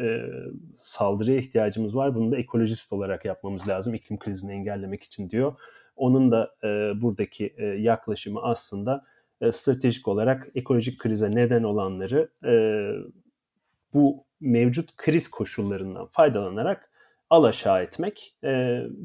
saldırıya 0.77 1.37
ihtiyacımız 1.37 1.95
var. 1.95 2.15
Bunu 2.15 2.31
da 2.31 2.37
ekolojist 2.37 2.93
olarak 2.93 3.25
yapmamız 3.25 3.67
lazım 3.67 3.93
iklim 3.93 4.19
krizini 4.19 4.51
engellemek 4.51 5.03
için 5.03 5.29
diyor. 5.29 5.53
Onun 5.95 6.31
da 6.31 6.55
buradaki 7.01 7.55
yaklaşımı 7.79 8.41
aslında 8.41 9.05
stratejik 9.51 10.07
olarak 10.07 10.47
ekolojik 10.55 10.99
krize 10.99 11.31
neden 11.31 11.63
olanları 11.63 12.29
bu 13.93 14.25
mevcut 14.41 14.95
kriz 14.97 15.31
koşullarından 15.31 16.05
faydalanarak 16.05 16.89
alaşağı 17.29 17.83
etmek 17.83 18.35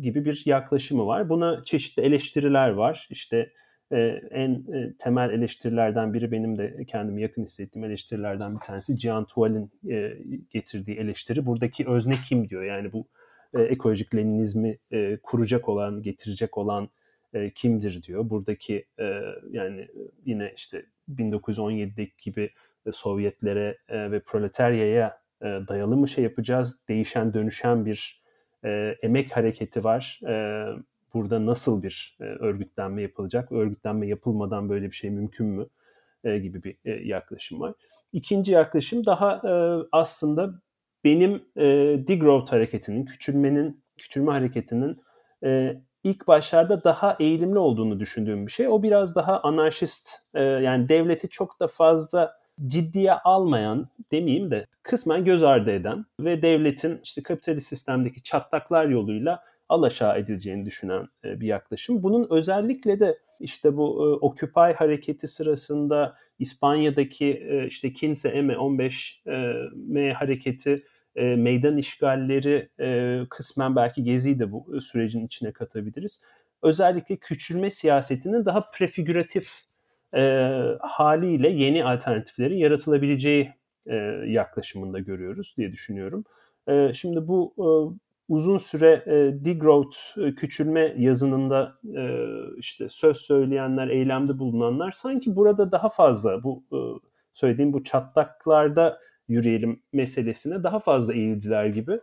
gibi 0.01 0.25
bir 0.25 0.43
yaklaşımı 0.47 1.07
var. 1.07 1.29
Buna 1.29 1.65
çeşitli 1.65 2.03
eleştiriler 2.03 2.69
var. 2.69 3.07
İşte 3.11 3.53
e, 3.93 3.99
en 4.31 4.51
e, 4.75 4.93
temel 4.99 5.31
eleştirilerden 5.31 6.15
biri 6.15 6.33
benim 6.33 6.59
de 6.59 6.85
kendimi 6.87 7.23
yakın 7.23 7.45
hissettiğim 7.45 7.85
eleştirilerden 7.85 8.55
bir 8.55 8.61
tanesi 8.61 8.97
Jean 8.97 9.25
Tuval'in 9.25 9.71
e, 9.91 10.19
getirdiği 10.51 10.97
eleştiri. 10.97 11.47
Buradaki 11.47 11.89
özne 11.89 12.15
kim 12.29 12.49
diyor. 12.49 12.63
Yani 12.63 12.93
bu 12.93 13.07
e, 13.55 13.63
ekolojik 13.63 14.15
Leninizmi 14.15 14.79
e, 14.93 15.19
kuracak 15.23 15.69
olan, 15.69 16.03
getirecek 16.03 16.59
olan 16.59 16.89
e, 17.35 17.51
kimdir 17.51 18.03
diyor. 18.03 18.31
Buradaki 18.31 18.85
e, 18.99 19.21
yani 19.51 19.89
yine 20.25 20.53
işte 20.57 20.87
1917'deki 21.15 22.13
gibi 22.23 22.51
Sovyetlere 22.93 23.79
e, 23.89 24.11
ve 24.11 24.21
proletaryaya 24.21 25.21
e, 25.43 25.45
dayalı 25.45 25.97
mı 25.97 26.09
şey 26.09 26.25
yapacağız? 26.25 26.79
Değişen, 26.89 27.35
dönüşen 27.35 27.87
bir 27.87 28.23
e, 28.65 28.97
emek 29.03 29.37
hareketi 29.37 29.85
var. 29.85 30.21
E, 30.29 30.65
burada 31.15 31.47
nasıl 31.47 31.83
bir 31.83 32.17
e, 32.21 32.25
örgütlenme 32.25 33.03
yapılacak? 33.03 33.53
Örgütlenme 33.53 34.07
yapılmadan 34.07 34.69
böyle 34.69 34.87
bir 34.87 34.97
şey 34.97 35.11
mümkün 35.11 35.47
mü? 35.47 35.67
E, 36.25 36.39
gibi 36.39 36.63
bir 36.63 36.77
e, 36.85 36.91
yaklaşım 36.91 37.61
var. 37.61 37.75
İkinci 38.13 38.53
yaklaşım 38.53 39.07
daha 39.07 39.35
e, 39.35 39.53
aslında 39.93 40.55
benim 41.05 41.43
e, 41.57 41.65
degrowth 42.09 42.53
hareketinin, 42.53 43.05
küçülmenin, 43.05 43.85
küçülme 43.97 44.33
hareketinin 44.33 45.01
e, 45.45 45.81
ilk 46.05 46.29
başlarda 46.29 46.85
daha 46.85 47.17
eğilimli 47.21 47.59
olduğunu 47.59 48.01
düşündüğüm 48.01 48.47
bir 48.47 48.53
şey. 48.53 48.69
O 48.69 48.83
biraz 48.83 49.15
daha 49.15 49.41
anarşist, 49.41 50.09
e, 50.35 50.43
yani 50.43 50.89
devleti 50.89 51.29
çok 51.29 51.61
da 51.61 51.69
fazla 51.69 52.39
ciddiye 52.67 53.13
almayan 53.13 53.89
demeyeyim 54.13 54.51
de 54.51 54.67
kısmen 54.83 55.25
göz 55.25 55.43
ardı 55.43 55.71
eden 55.71 56.05
ve 56.21 56.43
devletin 56.43 57.01
işte 57.05 57.23
kapitalist 57.23 57.69
sistemdeki 57.69 58.23
çatlaklar 58.23 58.87
yoluyla 58.87 59.45
alaşağı 59.69 60.19
edileceğini 60.19 60.67
düşünen 60.67 61.09
e, 61.25 61.41
bir 61.41 61.47
yaklaşım. 61.47 62.03
Bunun 62.03 62.27
özellikle 62.31 63.01
de 63.01 63.19
işte 63.41 63.77
bu 63.77 63.87
e, 63.87 64.27
Occupy 64.27 64.73
hareketi 64.77 65.29
sırasında 65.29 66.17
İspanya'daki 66.39 67.27
e, 67.27 67.67
işte 67.67 67.93
Kinse 67.93 68.43
M 68.43 68.59
15 68.59 69.23
M 69.75 70.13
hareketi 70.13 70.85
meydan 71.17 71.77
işgalleri 71.77 72.69
kısmen 73.31 73.77
belki 73.77 74.03
Gezi'yi 74.03 74.39
de 74.39 74.53
bu 74.53 74.81
sürecin 74.81 75.27
içine 75.27 75.53
katabiliriz. 75.53 76.23
Özellikle 76.63 77.17
küçülme 77.17 77.71
siyasetinin 77.71 78.45
daha 78.45 78.71
prefigüratif 78.71 79.49
haliyle 80.81 81.49
yeni 81.49 81.85
alternatiflerin 81.85 82.57
yaratılabileceği 82.57 83.55
yaklaşımında 84.27 84.99
görüyoruz 84.99 85.55
diye 85.57 85.73
düşünüyorum. 85.73 86.25
Şimdi 86.93 87.29
bu 87.29 87.55
uzun 88.29 88.59
süre 88.59 89.05
e, 89.07 89.45
degrowth, 89.45 90.19
e, 90.19 90.35
küçülme 90.35 90.95
yazınında 90.99 91.79
e, 91.97 92.03
işte 92.59 92.89
söz 92.89 93.17
söyleyenler, 93.17 93.89
eylemde 93.89 94.39
bulunanlar 94.39 94.91
sanki 94.91 95.37
burada 95.37 95.73
daha 95.73 95.89
fazla 95.89 96.43
bu 96.43 96.65
e, 96.73 96.79
söylediğim 97.33 97.73
bu 97.73 97.85
çatlaklarda 97.85 98.99
yürüyelim 99.29 99.83
meselesine 99.93 100.63
daha 100.63 100.81
fazla 100.81 101.15
eğildiler 101.15 101.67
gibi 101.67 102.01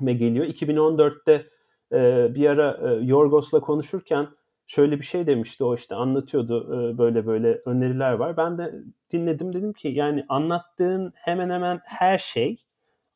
me 0.00 0.12
geliyor. 0.12 0.46
2014'te 0.46 1.46
e, 1.92 2.34
bir 2.34 2.46
ara 2.46 2.78
e, 2.90 3.04
Yorgos'la 3.04 3.60
konuşurken 3.60 4.28
şöyle 4.66 4.98
bir 4.98 5.04
şey 5.04 5.26
demişti 5.26 5.64
o 5.64 5.74
işte 5.74 5.94
anlatıyordu 5.94 6.66
e, 6.74 6.98
böyle 6.98 7.26
böyle 7.26 7.62
öneriler 7.66 8.12
var. 8.12 8.36
Ben 8.36 8.58
de 8.58 8.74
dinledim 9.12 9.52
dedim 9.52 9.72
ki 9.72 9.88
yani 9.88 10.24
anlattığın 10.28 11.12
hemen 11.16 11.50
hemen 11.50 11.80
her 11.84 12.18
şey 12.18 12.56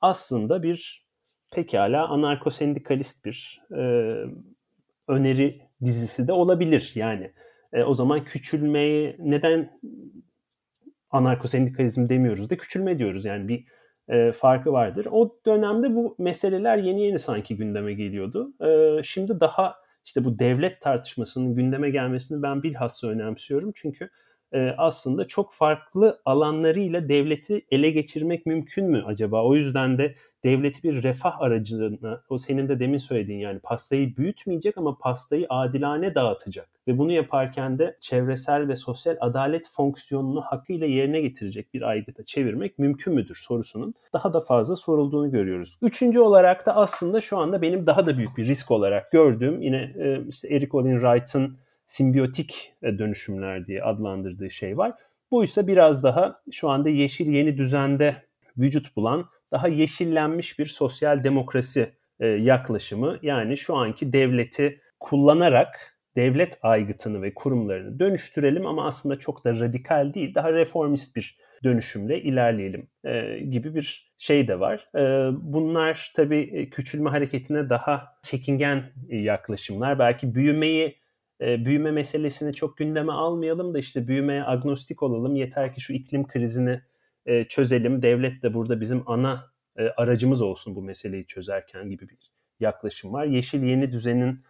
aslında 0.00 0.62
bir 0.62 1.05
pekala 1.50 2.08
anarko-sendikalist 2.08 3.24
bir 3.24 3.62
e, 3.70 3.82
öneri 5.08 5.62
dizisi 5.84 6.28
de 6.28 6.32
olabilir 6.32 6.92
yani. 6.94 7.32
E, 7.72 7.82
o 7.82 7.94
zaman 7.94 8.24
küçülmeyi 8.24 9.16
neden 9.18 9.80
anarko-sendikalizm 11.10 12.08
demiyoruz 12.08 12.50
da 12.50 12.56
küçülme 12.56 12.98
diyoruz 12.98 13.24
yani 13.24 13.48
bir 13.48 13.64
e, 14.08 14.32
farkı 14.32 14.72
vardır. 14.72 15.06
O 15.10 15.38
dönemde 15.46 15.94
bu 15.94 16.16
meseleler 16.18 16.78
yeni 16.78 17.02
yeni 17.02 17.18
sanki 17.18 17.56
gündeme 17.56 17.94
geliyordu. 17.94 18.52
E, 18.60 19.02
şimdi 19.02 19.40
daha 19.40 19.76
işte 20.04 20.24
bu 20.24 20.38
devlet 20.38 20.80
tartışmasının 20.80 21.54
gündeme 21.54 21.90
gelmesini 21.90 22.42
ben 22.42 22.62
bilhassa 22.62 23.08
önemsiyorum. 23.08 23.72
Çünkü 23.74 24.10
e, 24.52 24.74
aslında 24.78 25.28
çok 25.28 25.52
farklı 25.52 26.20
alanlarıyla 26.24 27.08
devleti 27.08 27.66
ele 27.70 27.90
geçirmek 27.90 28.46
mümkün 28.46 28.90
mü 28.90 29.02
acaba? 29.06 29.44
O 29.44 29.54
yüzden 29.54 29.98
de 29.98 30.14
devleti 30.44 30.82
bir 30.82 31.02
refah 31.02 31.40
aracılığına, 31.40 32.22
o 32.28 32.38
senin 32.38 32.68
de 32.68 32.80
demin 32.80 32.98
söylediğin 32.98 33.38
yani 33.38 33.58
pastayı 33.58 34.16
büyütmeyecek 34.16 34.78
ama 34.78 34.98
pastayı 34.98 35.46
adilane 35.48 36.14
dağıtacak. 36.14 36.68
Ve 36.88 36.98
bunu 36.98 37.12
yaparken 37.12 37.78
de 37.78 37.96
çevresel 38.00 38.68
ve 38.68 38.76
sosyal 38.76 39.16
adalet 39.20 39.68
fonksiyonunu 39.72 40.40
hakkıyla 40.40 40.86
yerine 40.86 41.20
getirecek 41.20 41.74
bir 41.74 41.82
aygıta 41.82 42.24
çevirmek 42.24 42.78
mümkün 42.78 43.14
müdür 43.14 43.40
sorusunun 43.42 43.94
daha 44.12 44.32
da 44.32 44.40
fazla 44.40 44.76
sorulduğunu 44.76 45.30
görüyoruz. 45.30 45.78
Üçüncü 45.82 46.20
olarak 46.20 46.66
da 46.66 46.76
aslında 46.76 47.20
şu 47.20 47.38
anda 47.38 47.62
benim 47.62 47.86
daha 47.86 48.06
da 48.06 48.18
büyük 48.18 48.36
bir 48.36 48.46
risk 48.46 48.70
olarak 48.70 49.12
gördüğüm 49.12 49.62
yine 49.62 49.92
e, 49.98 50.20
işte 50.28 50.48
Eric 50.48 50.76
Olin 50.76 51.00
Wright'ın 51.00 51.56
simbiyotik 51.86 52.72
e, 52.82 52.98
dönüşümler 52.98 53.66
diye 53.66 53.82
adlandırdığı 53.82 54.50
şey 54.50 54.78
var. 54.78 54.92
Bu 55.30 55.44
ise 55.44 55.66
biraz 55.66 56.02
daha 56.02 56.40
şu 56.52 56.68
anda 56.70 56.88
yeşil 56.88 57.26
yeni 57.26 57.58
düzende 57.58 58.16
vücut 58.58 58.96
bulan 58.96 59.26
daha 59.52 59.68
yeşillenmiş 59.68 60.58
bir 60.58 60.66
sosyal 60.66 61.24
demokrasi 61.24 61.92
e, 62.20 62.26
yaklaşımı. 62.26 63.18
Yani 63.22 63.56
şu 63.56 63.76
anki 63.76 64.12
devleti 64.12 64.80
kullanarak 65.00 65.98
devlet 66.16 66.58
aygıtını 66.62 67.22
ve 67.22 67.34
kurumlarını 67.34 67.98
dönüştürelim 67.98 68.66
ama 68.66 68.86
aslında 68.86 69.18
çok 69.18 69.44
da 69.44 69.60
radikal 69.60 70.14
değil, 70.14 70.34
daha 70.34 70.52
reformist 70.52 71.16
bir 71.16 71.38
dönüşümle 71.64 72.22
ilerleyelim 72.22 72.88
e, 73.04 73.38
gibi 73.38 73.74
bir 73.74 74.12
şey 74.18 74.48
de 74.48 74.60
var. 74.60 74.88
Bunlar 75.32 76.12
tabii 76.16 76.70
küçülme 76.70 77.10
hareketine 77.10 77.70
daha 77.70 78.06
çekingen 78.22 78.84
yaklaşımlar. 79.08 79.98
Belki 79.98 80.34
büyümeyi 80.34 80.96
büyüme 81.40 81.90
meselesini 81.90 82.54
çok 82.54 82.76
gündeme 82.76 83.12
almayalım 83.12 83.74
da 83.74 83.78
işte 83.78 84.08
büyümeye 84.08 84.44
agnostik 84.44 85.02
olalım. 85.02 85.36
Yeter 85.36 85.74
ki 85.74 85.80
şu 85.80 85.92
iklim 85.92 86.26
krizini 86.26 86.80
çözelim. 87.48 88.02
Devlet 88.02 88.42
de 88.42 88.54
burada 88.54 88.80
bizim 88.80 89.02
ana 89.06 89.50
aracımız 89.96 90.42
olsun 90.42 90.74
bu 90.74 90.82
meseleyi 90.82 91.26
çözerken 91.26 91.90
gibi 91.90 92.08
bir 92.08 92.32
yaklaşım 92.60 93.12
var. 93.12 93.24
Yeşil 93.24 93.62
yeni 93.62 93.92
düzenin 93.92 94.42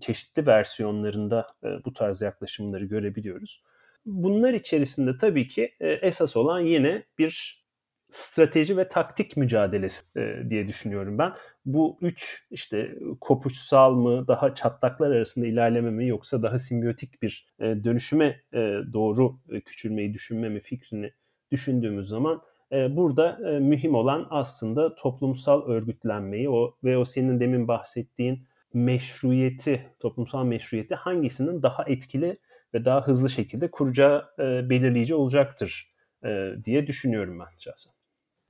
çeşitli 0.00 0.46
versiyonlarında 0.46 1.46
bu 1.84 1.92
tarz 1.92 2.22
yaklaşımları 2.22 2.84
görebiliyoruz. 2.84 3.62
Bunlar 4.06 4.54
içerisinde 4.54 5.18
tabii 5.18 5.48
ki 5.48 5.74
esas 5.80 6.36
olan 6.36 6.60
yine 6.60 7.04
bir 7.18 7.63
strateji 8.10 8.76
ve 8.76 8.88
taktik 8.88 9.36
mücadelesi 9.36 10.04
e, 10.16 10.50
diye 10.50 10.68
düşünüyorum 10.68 11.18
ben. 11.18 11.32
Bu 11.66 11.98
üç 12.00 12.46
işte 12.50 12.94
kopuşsal 13.20 13.94
mı, 13.94 14.28
daha 14.28 14.54
çatlaklar 14.54 15.10
arasında 15.10 15.46
ilerleme 15.46 15.90
mi 15.90 16.08
yoksa 16.08 16.42
daha 16.42 16.58
simbiyotik 16.58 17.22
bir 17.22 17.46
e, 17.60 17.64
dönüşüme 17.84 18.40
e, 18.52 18.58
doğru 18.92 19.38
e, 19.50 19.60
küçülmeyi 19.60 20.14
düşünme 20.14 20.48
mi 20.48 20.60
fikrini 20.60 21.12
düşündüğümüz 21.52 22.08
zaman 22.08 22.42
e, 22.72 22.96
burada 22.96 23.50
e, 23.50 23.58
mühim 23.58 23.94
olan 23.94 24.26
aslında 24.30 24.94
toplumsal 24.94 25.68
örgütlenmeyi 25.68 26.50
o 26.50 26.76
ve 26.84 26.98
o 26.98 27.04
senin 27.04 27.40
demin 27.40 27.68
bahsettiğin 27.68 28.46
meşruiyeti, 28.74 29.86
toplumsal 30.00 30.44
meşruiyeti 30.44 30.94
hangisinin 30.94 31.62
daha 31.62 31.84
etkili 31.84 32.38
ve 32.74 32.84
daha 32.84 33.06
hızlı 33.06 33.30
şekilde 33.30 33.70
kuracağı 33.70 34.24
e, 34.38 34.70
belirleyici 34.70 35.14
olacaktır 35.14 35.93
e, 36.24 36.64
diye 36.64 36.86
düşünüyorum 36.86 37.38
ben 37.40 37.58
şahsen. 37.58 37.92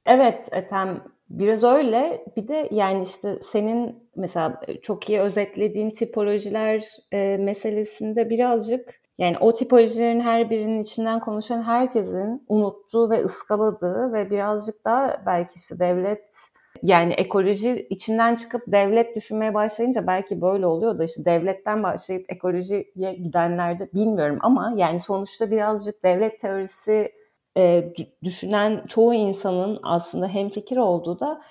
Evet 0.06 0.48
Ethem 0.52 1.04
biraz 1.30 1.64
öyle. 1.64 2.24
Bir 2.36 2.48
de 2.48 2.68
yani 2.70 3.02
işte 3.02 3.38
senin 3.42 4.08
mesela 4.16 4.60
çok 4.82 5.08
iyi 5.08 5.20
özetlediğin 5.20 5.90
tipolojiler 5.90 6.84
e, 7.12 7.36
meselesinde 7.36 8.30
birazcık 8.30 9.00
yani 9.18 9.38
o 9.38 9.54
tipolojilerin 9.54 10.20
her 10.20 10.50
birinin 10.50 10.82
içinden 10.82 11.20
konuşan 11.20 11.62
herkesin 11.62 12.44
unuttuğu 12.48 13.10
ve 13.10 13.24
ıskaladığı 13.24 14.12
ve 14.12 14.30
birazcık 14.30 14.84
daha 14.84 15.22
belki 15.26 15.56
işte 15.56 15.78
devlet 15.78 16.34
yani 16.82 17.12
ekoloji 17.12 17.86
içinden 17.90 18.34
çıkıp 18.34 18.62
devlet 18.66 19.16
düşünmeye 19.16 19.54
başlayınca 19.54 20.06
belki 20.06 20.40
böyle 20.40 20.66
oluyor 20.66 20.98
da 20.98 21.04
işte 21.04 21.24
devletten 21.24 21.82
başlayıp 21.82 22.32
ekolojiye 22.32 23.14
gidenlerde 23.22 23.88
bilmiyorum 23.94 24.38
ama 24.40 24.74
yani 24.76 25.00
sonuçta 25.00 25.50
birazcık 25.50 26.04
devlet 26.04 26.40
teorisi 26.40 27.12
e, 27.56 27.92
düşünen 28.24 28.84
çoğu 28.86 29.14
insanın 29.14 29.80
aslında 29.82 30.28
hemfikir 30.28 30.76
olduğu 30.76 31.20
da 31.20 31.42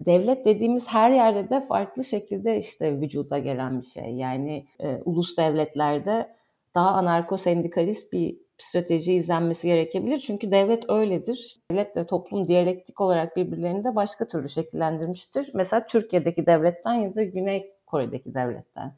devlet 0.00 0.46
dediğimiz 0.46 0.88
her 0.88 1.10
yerde 1.10 1.50
de 1.50 1.66
farklı 1.66 2.04
şekilde 2.04 2.58
işte 2.58 3.00
vücuda 3.00 3.38
gelen 3.38 3.80
bir 3.80 3.86
şey. 3.86 4.14
Yani 4.14 4.66
e, 4.80 5.00
ulus 5.04 5.36
devletlerde 5.36 6.36
daha 6.74 6.90
anarko 6.90 7.36
sendikalist 7.36 8.12
bir 8.12 8.36
strateji 8.58 9.12
izlenmesi 9.12 9.68
gerekebilir. 9.68 10.18
Çünkü 10.18 10.50
devlet 10.50 10.90
öyledir. 10.90 11.56
Devlet 11.70 11.96
ve 11.96 12.06
toplum 12.06 12.48
diyalektik 12.48 13.00
olarak 13.00 13.36
birbirlerini 13.36 13.84
de 13.84 13.94
başka 13.94 14.28
türlü 14.28 14.48
şekillendirmiştir. 14.48 15.50
Mesela 15.54 15.86
Türkiye'deki 15.86 16.46
devletten 16.46 16.94
ya 16.94 17.14
da 17.14 17.22
Güney 17.22 17.72
Kore'deki 17.86 18.34
devletten. 18.34 18.94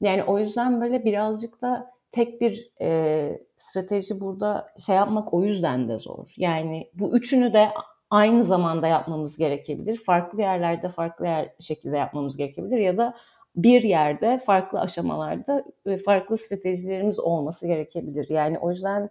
Yani 0.00 0.24
o 0.24 0.38
yüzden 0.38 0.80
böyle 0.80 1.04
birazcık 1.04 1.62
da 1.62 1.90
tek 2.12 2.40
bir 2.40 2.72
e, 2.80 3.38
strateji 3.56 4.20
burada 4.20 4.74
şey 4.86 4.96
yapmak 4.96 5.34
o 5.34 5.44
yüzden 5.44 5.88
de 5.88 5.98
zor. 5.98 6.34
Yani 6.36 6.90
bu 6.94 7.16
üçünü 7.16 7.52
de 7.52 7.68
aynı 8.10 8.44
zamanda 8.44 8.86
yapmamız 8.86 9.36
gerekebilir. 9.36 9.96
Farklı 9.96 10.40
yerlerde 10.40 10.88
farklı 10.88 11.26
yer 11.26 11.54
şekilde 11.60 11.96
yapmamız 11.96 12.36
gerekebilir 12.36 12.78
ya 12.78 12.96
da 12.98 13.14
bir 13.56 13.82
yerde 13.82 14.42
farklı 14.46 14.80
aşamalarda 14.80 15.64
farklı 16.04 16.38
stratejilerimiz 16.38 17.18
olması 17.18 17.66
gerekebilir. 17.66 18.28
Yani 18.28 18.58
o 18.58 18.70
yüzden 18.70 19.10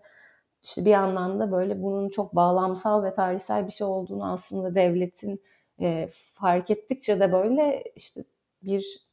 işte 0.63 0.85
bir 0.85 0.89
yandan 0.89 1.39
da 1.39 1.51
böyle 1.51 1.83
bunun 1.83 2.09
çok 2.09 2.35
bağlamsal 2.35 3.03
ve 3.03 3.13
tarihsel 3.13 3.67
bir 3.67 3.71
şey 3.71 3.87
olduğunu 3.87 4.31
aslında 4.31 4.75
devletin 4.75 5.41
e, 5.81 6.09
fark 6.33 6.71
ettikçe 6.71 7.19
de 7.19 7.31
böyle 7.31 7.83
işte 7.95 8.23
bir 8.63 9.09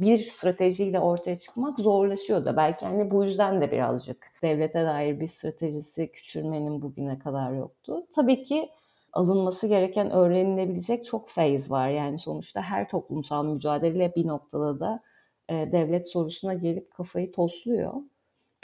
bir 0.00 0.18
stratejiyle 0.18 1.00
ortaya 1.00 1.38
çıkmak 1.38 1.78
zorlaşıyor 1.78 2.44
da 2.44 2.56
belki 2.56 2.86
hani 2.86 3.10
bu 3.10 3.24
yüzden 3.24 3.60
de 3.60 3.72
birazcık 3.72 4.32
devlete 4.42 4.84
dair 4.84 5.20
bir 5.20 5.26
stratejisi 5.26 6.10
küçülmenin 6.12 6.82
bugüne 6.82 7.18
kadar 7.18 7.52
yoktu. 7.52 8.06
Tabii 8.14 8.42
ki 8.42 8.68
alınması 9.12 9.66
gereken 9.66 10.10
öğrenilebilecek 10.10 11.04
çok 11.04 11.30
feyiz 11.30 11.70
var. 11.70 11.88
Yani 11.88 12.18
sonuçta 12.18 12.62
her 12.62 12.88
toplumsal 12.88 13.44
mücadele 13.44 14.12
bir 14.16 14.26
noktada 14.26 14.80
da 14.80 15.02
e, 15.48 15.54
devlet 15.72 16.10
sorusuna 16.10 16.54
gelip 16.54 16.90
kafayı 16.90 17.32
tosluyor. 17.32 17.92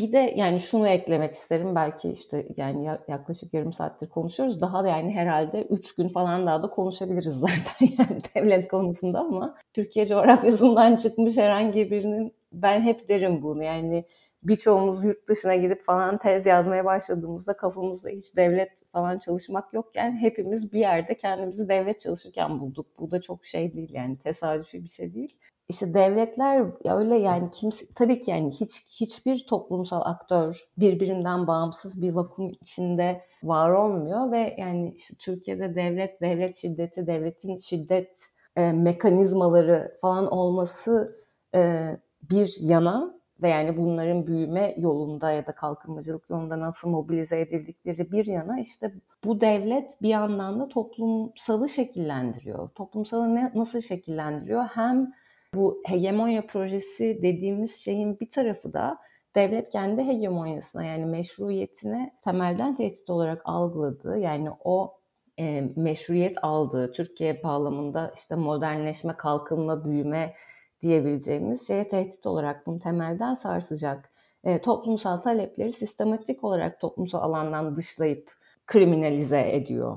Bir 0.02 0.12
de 0.12 0.34
yani 0.36 0.60
şunu 0.60 0.88
eklemek 0.88 1.34
isterim 1.34 1.74
belki 1.74 2.10
işte 2.10 2.46
yani 2.56 2.84
yaklaşık 3.08 3.54
yarım 3.54 3.72
saattir 3.72 4.08
konuşuyoruz. 4.08 4.60
Daha 4.60 4.84
da 4.84 4.88
yani 4.88 5.14
herhalde 5.14 5.62
üç 5.62 5.94
gün 5.94 6.08
falan 6.08 6.46
daha 6.46 6.62
da 6.62 6.70
konuşabiliriz 6.70 7.34
zaten 7.40 7.88
yani 7.98 8.22
devlet 8.34 8.68
konusunda 8.68 9.20
ama 9.20 9.54
Türkiye 9.72 10.06
coğrafyasından 10.06 10.96
çıkmış 10.96 11.36
herhangi 11.36 11.90
birinin 11.90 12.32
ben 12.52 12.80
hep 12.80 13.08
derim 13.08 13.42
bunu 13.42 13.62
yani 13.62 14.04
birçoğumuz 14.42 15.04
yurt 15.04 15.28
dışına 15.28 15.56
gidip 15.56 15.84
falan 15.84 16.18
tez 16.18 16.46
yazmaya 16.46 16.84
başladığımızda 16.84 17.56
kafamızda 17.56 18.08
hiç 18.08 18.36
devlet 18.36 18.92
falan 18.92 19.18
çalışmak 19.18 19.74
yokken 19.74 20.16
hepimiz 20.16 20.72
bir 20.72 20.80
yerde 20.80 21.16
kendimizi 21.16 21.68
devlet 21.68 22.00
çalışırken 22.00 22.60
bulduk. 22.60 22.86
Bu 22.98 23.10
da 23.10 23.20
çok 23.20 23.44
şey 23.44 23.74
değil 23.74 23.90
yani 23.92 24.16
tesadüfi 24.18 24.84
bir 24.84 24.88
şey 24.88 25.14
değil. 25.14 25.36
İşte 25.72 25.94
devletler 25.94 26.64
öyle 26.84 27.14
yani 27.14 27.50
kimse 27.50 27.86
tabii 27.94 28.20
ki 28.20 28.30
yani 28.30 28.50
hiç 28.50 28.86
hiçbir 29.00 29.46
toplumsal 29.46 30.00
aktör 30.04 30.64
birbirinden 30.78 31.46
bağımsız 31.46 32.02
bir 32.02 32.12
vakum 32.12 32.50
içinde 32.50 33.20
var 33.42 33.70
olmuyor 33.70 34.32
ve 34.32 34.56
yani 34.58 34.94
işte 34.96 35.14
Türkiye'de 35.18 35.74
devlet, 35.74 36.20
devlet 36.20 36.56
şiddeti, 36.56 37.06
devletin 37.06 37.58
şiddet 37.58 38.30
e, 38.56 38.72
mekanizmaları 38.72 39.98
falan 40.00 40.32
olması 40.32 41.16
e, 41.54 41.90
bir 42.30 42.56
yana 42.60 43.14
ve 43.42 43.48
yani 43.48 43.76
bunların 43.76 44.26
büyüme 44.26 44.74
yolunda 44.78 45.30
ya 45.30 45.46
da 45.46 45.52
kalkınmacılık 45.52 46.30
yolunda 46.30 46.60
nasıl 46.60 46.88
mobilize 46.88 47.40
edildikleri 47.40 48.12
bir 48.12 48.26
yana 48.26 48.60
işte 48.60 48.94
bu 49.24 49.40
devlet 49.40 50.02
bir 50.02 50.08
yandan 50.08 50.60
da 50.60 50.68
toplumsalı 50.68 51.68
şekillendiriyor. 51.68 52.68
Toplumsalı 52.68 53.34
ne, 53.34 53.52
nasıl 53.54 53.80
şekillendiriyor? 53.80 54.64
Hem 54.64 55.12
bu 55.54 55.82
hegemonya 55.86 56.46
projesi 56.46 57.18
dediğimiz 57.22 57.76
şeyin 57.76 58.20
bir 58.20 58.30
tarafı 58.30 58.72
da 58.72 58.98
devlet 59.34 59.70
kendi 59.70 60.02
hegemonyasına 60.02 60.84
yani 60.84 61.06
meşruiyetine 61.06 62.14
temelden 62.24 62.76
tehdit 62.76 63.10
olarak 63.10 63.42
algıladığı 63.44 64.18
yani 64.18 64.50
o 64.64 64.98
e, 65.38 65.60
meşruiyet 65.76 66.44
aldığı 66.44 66.92
Türkiye 66.92 67.42
bağlamında 67.42 68.12
işte 68.16 68.34
modernleşme, 68.34 69.16
kalkınma, 69.16 69.84
büyüme 69.84 70.34
diyebileceğimiz 70.82 71.66
şeye 71.66 71.88
tehdit 71.88 72.26
olarak 72.26 72.66
bunu 72.66 72.78
temelden 72.78 73.34
sarsacak 73.34 74.12
e, 74.44 74.60
toplumsal 74.60 75.16
talepleri 75.16 75.72
sistematik 75.72 76.44
olarak 76.44 76.80
toplumsal 76.80 77.22
alandan 77.22 77.76
dışlayıp 77.76 78.32
kriminalize 78.66 79.56
ediyor. 79.56 79.96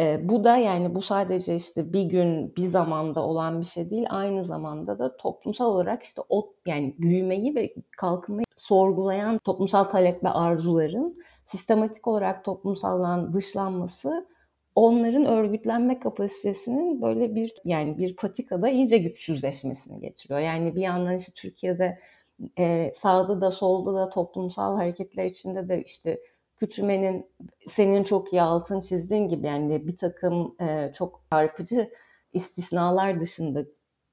E, 0.00 0.28
bu 0.28 0.44
da 0.44 0.56
yani 0.56 0.94
bu 0.94 1.02
sadece 1.02 1.56
işte 1.56 1.92
bir 1.92 2.02
gün 2.02 2.56
bir 2.56 2.66
zamanda 2.66 3.20
olan 3.20 3.60
bir 3.60 3.66
şey 3.66 3.90
değil 3.90 4.06
aynı 4.10 4.44
zamanda 4.44 4.98
da 4.98 5.16
toplumsal 5.16 5.66
olarak 5.66 6.02
işte 6.02 6.22
o 6.28 6.52
yani 6.66 6.94
büyümeyi 6.98 7.54
ve 7.54 7.74
kalkınmayı 7.96 8.44
sorgulayan 8.56 9.38
toplumsal 9.38 9.84
talep 9.84 10.24
ve 10.24 10.28
arzuların 10.28 11.16
sistematik 11.46 12.06
olarak 12.06 12.44
toplumsaldan 12.44 13.32
dışlanması 13.32 14.28
onların 14.74 15.26
örgütlenme 15.26 15.98
kapasitesinin 15.98 17.02
böyle 17.02 17.34
bir 17.34 17.54
yani 17.64 17.98
bir 17.98 18.16
patikada 18.16 18.68
iyice 18.68 18.98
güçsüzleşmesini 18.98 20.00
getiriyor. 20.00 20.40
Yani 20.40 20.76
bir 20.76 20.80
yandan 20.80 21.14
işte 21.14 21.32
Türkiye'de 21.36 21.98
e, 22.58 22.92
sağda 22.94 23.40
da 23.40 23.50
solda 23.50 23.94
da 23.94 24.10
toplumsal 24.10 24.76
hareketler 24.76 25.24
içinde 25.24 25.68
de 25.68 25.82
işte 25.86 26.20
küçülmenin 26.60 27.26
senin 27.66 28.02
çok 28.02 28.32
iyi 28.32 28.42
altın 28.42 28.80
çizdiğin 28.80 29.28
gibi 29.28 29.46
yani 29.46 29.86
bir 29.86 29.96
takım 29.96 30.54
e, 30.60 30.92
çok 30.94 31.22
çarpıcı 31.32 31.90
istisnalar 32.32 33.20
dışında 33.20 33.64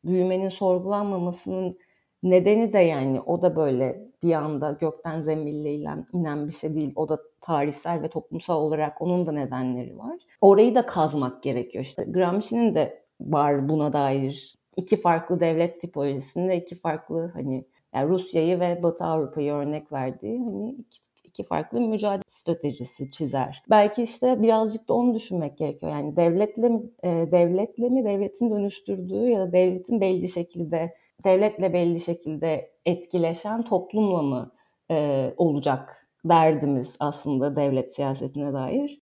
büyümenin 0.05 0.49
sorgulanmamasının 0.49 1.77
nedeni 2.23 2.73
de 2.73 2.79
yani 2.79 3.21
o 3.21 3.41
da 3.41 3.55
böyle 3.55 4.07
bir 4.23 4.33
anda 4.33 4.71
gökten 4.71 5.21
zembille 5.21 5.73
inen 6.13 6.47
bir 6.47 6.53
şey 6.53 6.75
değil. 6.75 6.93
O 6.95 7.10
da 7.10 7.19
tarihsel 7.41 8.03
ve 8.03 8.07
toplumsal 8.10 8.62
olarak 8.62 9.01
onun 9.01 9.25
da 9.27 9.31
nedenleri 9.31 9.97
var. 9.97 10.19
Orayı 10.41 10.75
da 10.75 10.86
kazmak 10.86 11.43
gerekiyor. 11.43 11.83
İşte 11.83 12.03
Gramsci'nin 12.03 12.75
de 12.75 13.03
var 13.21 13.69
buna 13.69 13.93
dair 13.93 14.57
iki 14.77 15.01
farklı 15.01 15.39
devlet 15.39 15.81
tipolojisinde 15.81 16.57
iki 16.57 16.75
farklı 16.79 17.31
hani 17.33 17.65
yani 17.93 18.10
Rusya'yı 18.10 18.60
ve 18.60 18.83
Batı 18.83 19.03
Avrupa'yı 19.03 19.53
örnek 19.53 19.91
verdiği 19.91 20.43
hani 20.43 20.71
iki, 20.71 20.99
iki 21.38 21.47
farklı 21.47 21.82
mücadele 21.82 22.21
stratejisi 22.28 23.12
çizer. 23.12 23.63
Belki 23.69 24.04
işte 24.04 24.41
birazcık 24.41 24.89
da 24.89 24.93
onu 24.93 25.15
düşünmek 25.15 25.58
gerekiyor. 25.58 25.91
Yani 25.91 26.15
devletle 26.15 26.67
e, 27.04 27.32
devletle 27.32 27.89
mi 27.89 28.06
devletin 28.06 28.52
dönüştürdüğü 28.52 29.30
ya 29.30 29.39
da 29.39 29.52
devletin 29.52 30.02
belli 30.02 30.30
şekilde 30.30 30.93
devletle 31.23 31.73
belli 31.73 32.00
şekilde 32.00 32.71
etkileşen 32.86 33.63
toplumla 33.63 34.21
mı 34.21 34.52
e, 34.91 35.34
olacak 35.38 36.08
derdimiz 36.26 36.95
aslında 37.00 37.56
devlet 37.56 37.95
siyasetine 37.95 38.54
dair. 38.54 39.02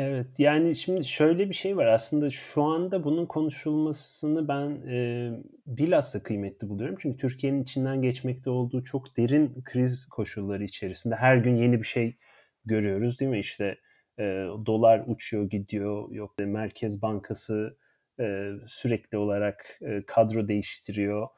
Evet 0.00 0.26
yani 0.38 0.76
şimdi 0.76 1.04
şöyle 1.04 1.48
bir 1.48 1.54
şey 1.54 1.76
var 1.76 1.86
aslında 1.86 2.30
şu 2.30 2.62
anda 2.62 3.04
bunun 3.04 3.26
konuşulmasını 3.26 4.48
ben 4.48 4.70
e, 4.88 5.30
bilhassa 5.66 6.22
kıymetli 6.22 6.68
buluyorum. 6.68 6.96
Çünkü 7.00 7.16
Türkiye'nin 7.18 7.62
içinden 7.62 8.02
geçmekte 8.02 8.50
olduğu 8.50 8.84
çok 8.84 9.16
derin 9.16 9.62
kriz 9.64 10.06
koşulları 10.08 10.64
içerisinde 10.64 11.16
her 11.16 11.36
gün 11.36 11.56
yeni 11.56 11.80
bir 11.80 11.86
şey 11.86 12.16
görüyoruz 12.64 13.20
değil 13.20 13.30
mi? 13.30 13.38
İşte 13.38 13.78
e, 14.18 14.22
dolar 14.66 15.04
uçuyor 15.06 15.50
gidiyor 15.50 16.12
yok 16.12 16.34
Merkez 16.38 17.02
Bankası 17.02 17.76
e, 18.20 18.50
sürekli 18.66 19.18
olarak 19.18 19.78
e, 19.82 20.06
kadro 20.06 20.48
değiştiriyor. 20.48 21.28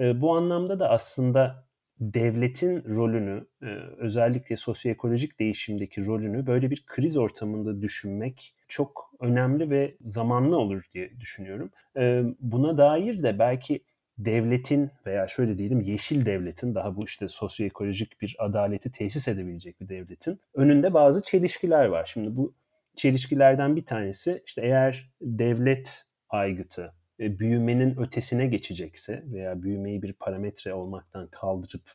E, 0.00 0.20
bu 0.20 0.36
anlamda 0.36 0.80
da 0.80 0.90
aslında 0.90 1.67
devletin 2.00 2.84
rolünü 2.84 3.46
e, 3.62 3.66
özellikle 3.98 4.56
sosyoekolojik 4.56 5.40
değişimdeki 5.40 6.06
rolünü 6.06 6.46
böyle 6.46 6.70
bir 6.70 6.84
kriz 6.86 7.16
ortamında 7.16 7.82
düşünmek 7.82 8.54
çok 8.68 9.10
önemli 9.20 9.70
ve 9.70 9.96
zamanlı 10.00 10.56
olur 10.56 10.82
diye 10.92 11.20
düşünüyorum. 11.20 11.70
E, 11.96 12.22
buna 12.40 12.78
dair 12.78 13.22
de 13.22 13.38
belki 13.38 13.84
devletin 14.18 14.90
veya 15.06 15.28
şöyle 15.28 15.58
diyelim 15.58 15.80
yeşil 15.80 16.26
devletin 16.26 16.74
daha 16.74 16.96
bu 16.96 17.04
işte 17.04 17.28
sosyoekolojik 17.28 18.20
bir 18.20 18.36
adaleti 18.38 18.92
tesis 18.92 19.28
edebilecek 19.28 19.80
bir 19.80 19.88
devletin 19.88 20.40
önünde 20.54 20.94
bazı 20.94 21.22
çelişkiler 21.22 21.84
var. 21.84 22.10
Şimdi 22.12 22.36
bu 22.36 22.54
çelişkilerden 22.96 23.76
bir 23.76 23.86
tanesi 23.86 24.42
işte 24.46 24.62
eğer 24.62 25.10
devlet 25.20 26.04
aygıtı 26.28 26.94
e, 27.20 27.38
büyümenin 27.38 28.00
ötesine 28.00 28.46
geçecekse 28.46 29.22
veya 29.26 29.62
büyümeyi 29.62 30.02
bir 30.02 30.12
parametre 30.12 30.74
olmaktan 30.74 31.26
kaldırıp 31.26 31.92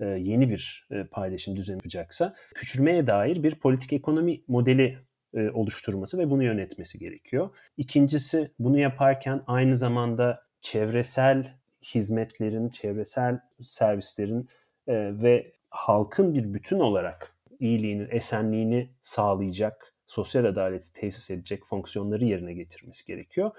e, 0.00 0.04
yeni 0.04 0.50
bir 0.50 0.88
e, 0.90 1.04
paylaşım 1.04 1.56
düzeni 1.56 1.76
yapacaksa 1.76 2.34
küçülmeye 2.54 3.06
dair 3.06 3.42
bir 3.42 3.54
politik 3.54 3.92
ekonomi 3.92 4.40
modeli 4.48 4.98
oluşturması 5.52 6.18
ve 6.18 6.30
bunu 6.30 6.44
yönetmesi 6.44 6.98
gerekiyor. 6.98 7.50
İkincisi 7.76 8.50
bunu 8.58 8.78
yaparken 8.78 9.42
aynı 9.46 9.76
zamanda 9.76 10.42
çevresel 10.60 11.54
hizmetlerin, 11.82 12.68
çevresel 12.68 13.40
servislerin 13.62 14.48
ve 14.88 15.52
halkın 15.68 16.34
bir 16.34 16.54
bütün 16.54 16.78
olarak 16.78 17.36
iyiliğini, 17.60 18.02
esenliğini 18.10 18.90
sağlayacak, 19.02 19.94
sosyal 20.06 20.44
adaleti 20.44 20.92
tesis 20.92 21.30
edecek 21.30 21.64
fonksiyonları 21.66 22.24
yerine 22.24 22.54
getirmesi 22.54 23.06
gerekiyor. 23.06 23.50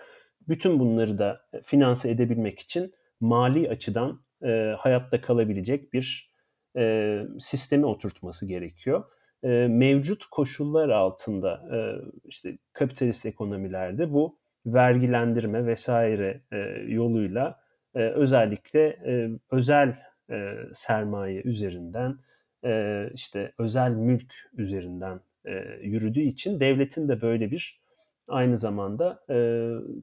Bütün 0.48 0.80
bunları 0.80 1.18
da 1.18 1.42
finanse 1.64 2.12
edebilmek 2.12 2.60
için 2.60 2.94
mali 3.20 3.70
açıdan 3.70 4.22
e, 4.44 4.76
hayatta 4.78 5.22
kalabilecek 5.22 5.94
bir 5.94 6.32
e, 6.78 7.24
sistemi 7.40 7.86
oturtması 7.86 8.48
gerekiyor. 8.48 9.04
E, 9.44 9.48
mevcut 9.68 10.26
koşullar 10.26 10.90
altında 10.90 11.62
e, 11.76 11.78
işte 12.26 12.58
kapitalist 12.74 13.26
ekonomilerde 13.26 14.14
bu 14.14 14.40
vergilendirme 14.66 15.66
vesaire 15.66 16.42
e, 16.52 16.58
yoluyla 16.88 17.60
e, 17.96 18.00
özellikle 18.00 18.88
e, 18.88 19.30
özel 19.52 19.96
e, 20.32 20.56
sermaye 20.74 21.42
üzerinden 21.42 22.18
e, 22.66 23.06
işte 23.14 23.52
özel 23.60 23.92
mülk 23.92 24.34
üzerinden 24.54 25.20
e, 25.46 25.52
yürüdüğü 25.82 26.22
için 26.22 26.60
devletin 26.60 27.10
de 27.10 27.22
böyle 27.22 27.52
bir 27.52 27.81
aynı 28.28 28.58
zamanda 28.58 29.24
e, 29.30 29.38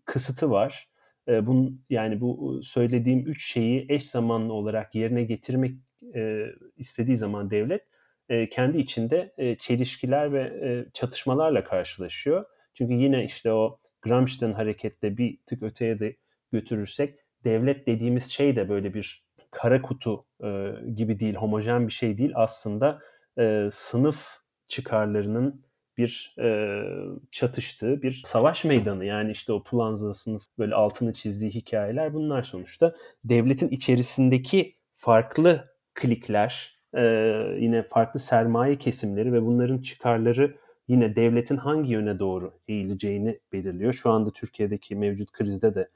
kısıtı 0.04 0.50
var. 0.50 0.88
E, 1.28 1.46
bunun 1.46 1.84
yani 1.90 2.20
bu 2.20 2.60
söylediğim 2.62 3.20
üç 3.26 3.52
şeyi 3.52 3.86
eş 3.88 4.10
zamanlı 4.10 4.52
olarak 4.52 4.94
yerine 4.94 5.24
getirmek 5.24 5.74
e, 6.14 6.46
istediği 6.76 7.16
zaman 7.16 7.50
devlet 7.50 7.82
e, 8.28 8.48
kendi 8.48 8.78
içinde 8.78 9.34
e, 9.38 9.56
çelişkiler 9.56 10.32
ve 10.32 10.40
e, 10.40 10.90
çatışmalarla 10.94 11.64
karşılaşıyor. 11.64 12.44
Çünkü 12.74 12.94
yine 12.94 13.24
işte 13.24 13.52
o 13.52 13.78
Gramsci'den 14.02 14.52
hareketle 14.52 15.16
bir 15.16 15.38
tık 15.46 15.62
öteye 15.62 16.00
de 16.00 16.16
götürürsek 16.52 17.18
devlet 17.44 17.86
dediğimiz 17.86 18.26
şey 18.26 18.56
de 18.56 18.68
böyle 18.68 18.94
bir 18.94 19.24
kara 19.50 19.82
kutu 19.82 20.24
e, 20.44 20.72
gibi 20.96 21.20
değil, 21.20 21.34
homojen 21.34 21.86
bir 21.86 21.92
şey 21.92 22.18
değil. 22.18 22.32
Aslında 22.34 23.00
e, 23.38 23.68
sınıf 23.72 24.38
çıkarlarının 24.68 25.64
bir 25.98 26.34
e, 26.38 26.82
çatıştığı 27.32 28.02
bir 28.02 28.22
savaş 28.26 28.64
meydanı. 28.64 29.04
Yani 29.04 29.30
işte 29.30 29.52
o 29.52 29.62
Pulanza 29.62 30.14
sınıf 30.14 30.42
böyle 30.58 30.74
altını 30.74 31.12
çizdiği 31.12 31.50
hikayeler 31.50 32.14
bunlar 32.14 32.42
sonuçta 32.42 32.94
devletin 33.24 33.68
içerisindeki 33.68 34.74
farklı 34.94 35.64
klikler, 35.94 36.78
e, 36.94 37.02
yine 37.58 37.82
farklı 37.82 38.20
sermaye 38.20 38.78
kesimleri 38.78 39.32
ve 39.32 39.42
bunların 39.42 39.78
çıkarları 39.78 40.56
yine 40.88 41.16
devletin 41.16 41.56
hangi 41.56 41.92
yöne 41.92 42.18
doğru 42.18 42.52
eğileceğini 42.68 43.40
belirliyor. 43.52 43.92
Şu 43.92 44.10
anda 44.10 44.30
Türkiye'deki 44.30 44.96
mevcut 44.96 45.32
krizde 45.32 45.74
de 45.74 45.88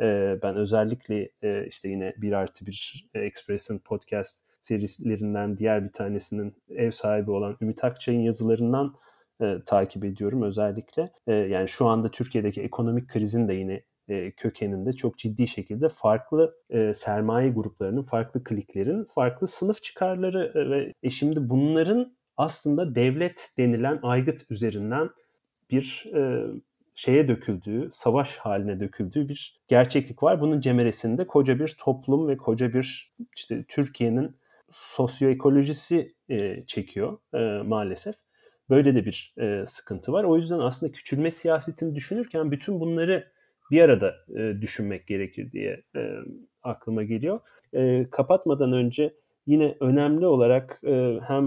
e, 0.00 0.38
ben 0.42 0.56
özellikle 0.56 1.28
e, 1.42 1.66
işte 1.66 1.88
yine 1.88 2.14
bir 2.16 2.32
artı 2.32 2.66
bir 2.66 3.08
e, 3.14 3.20
Express'in 3.20 3.78
podcast 3.78 4.44
serilerinden 4.62 5.58
diğer 5.58 5.84
bir 5.84 5.92
tanesinin 5.92 6.54
ev 6.70 6.90
sahibi 6.90 7.30
olan 7.30 7.56
Ümit 7.60 7.84
Akçay'ın 7.84 8.20
yazılarından 8.20 8.94
e, 9.40 9.62
takip 9.66 10.04
ediyorum 10.04 10.42
özellikle. 10.42 11.12
E, 11.26 11.32
yani 11.34 11.68
şu 11.68 11.86
anda 11.86 12.08
Türkiye'deki 12.08 12.62
ekonomik 12.62 13.08
krizin 13.08 13.48
de 13.48 13.54
yine 13.54 13.82
e, 14.08 14.30
kökeninde 14.30 14.92
çok 14.92 15.18
ciddi 15.18 15.48
şekilde 15.48 15.88
farklı 15.88 16.54
e, 16.70 16.94
sermaye 16.94 17.50
gruplarının, 17.50 18.02
farklı 18.02 18.44
kliklerin, 18.44 19.04
farklı 19.04 19.46
sınıf 19.46 19.82
çıkarları 19.82 20.52
e, 20.54 20.70
ve 20.70 20.94
e, 21.02 21.10
şimdi 21.10 21.48
bunların 21.48 22.12
aslında 22.36 22.94
devlet 22.94 23.50
denilen 23.58 23.98
aygıt 24.02 24.50
üzerinden 24.50 25.10
bir 25.70 26.10
e, 26.14 26.46
şeye 26.94 27.28
döküldüğü, 27.28 27.90
savaş 27.92 28.36
haline 28.36 28.80
döküldüğü 28.80 29.28
bir 29.28 29.60
gerçeklik 29.68 30.22
var. 30.22 30.40
Bunun 30.40 30.60
cemeresinde 30.60 31.26
koca 31.26 31.58
bir 31.58 31.76
toplum 31.78 32.28
ve 32.28 32.36
koca 32.36 32.72
bir 32.72 33.12
işte 33.36 33.64
Türkiye'nin 33.68 34.36
sosyoekolojisi 34.72 36.14
e, 36.28 36.64
çekiyor 36.66 37.18
e, 37.34 37.62
maalesef. 37.62 38.14
Böyle 38.70 38.94
de 38.94 39.04
bir 39.04 39.34
e, 39.38 39.64
sıkıntı 39.66 40.12
var. 40.12 40.24
O 40.24 40.36
yüzden 40.36 40.58
aslında 40.58 40.92
küçülme 40.92 41.30
siyasetini 41.30 41.94
düşünürken 41.94 42.50
bütün 42.50 42.80
bunları 42.80 43.32
bir 43.70 43.80
arada 43.80 44.14
e, 44.36 44.60
düşünmek 44.60 45.06
gerekir 45.06 45.52
diye 45.52 45.82
e, 45.96 46.14
aklıma 46.62 47.02
geliyor. 47.02 47.40
E, 47.72 48.06
kapatmadan 48.10 48.72
önce 48.72 49.14
yine 49.46 49.76
önemli 49.80 50.26
olarak 50.26 50.80
e, 50.86 51.18
hem 51.28 51.44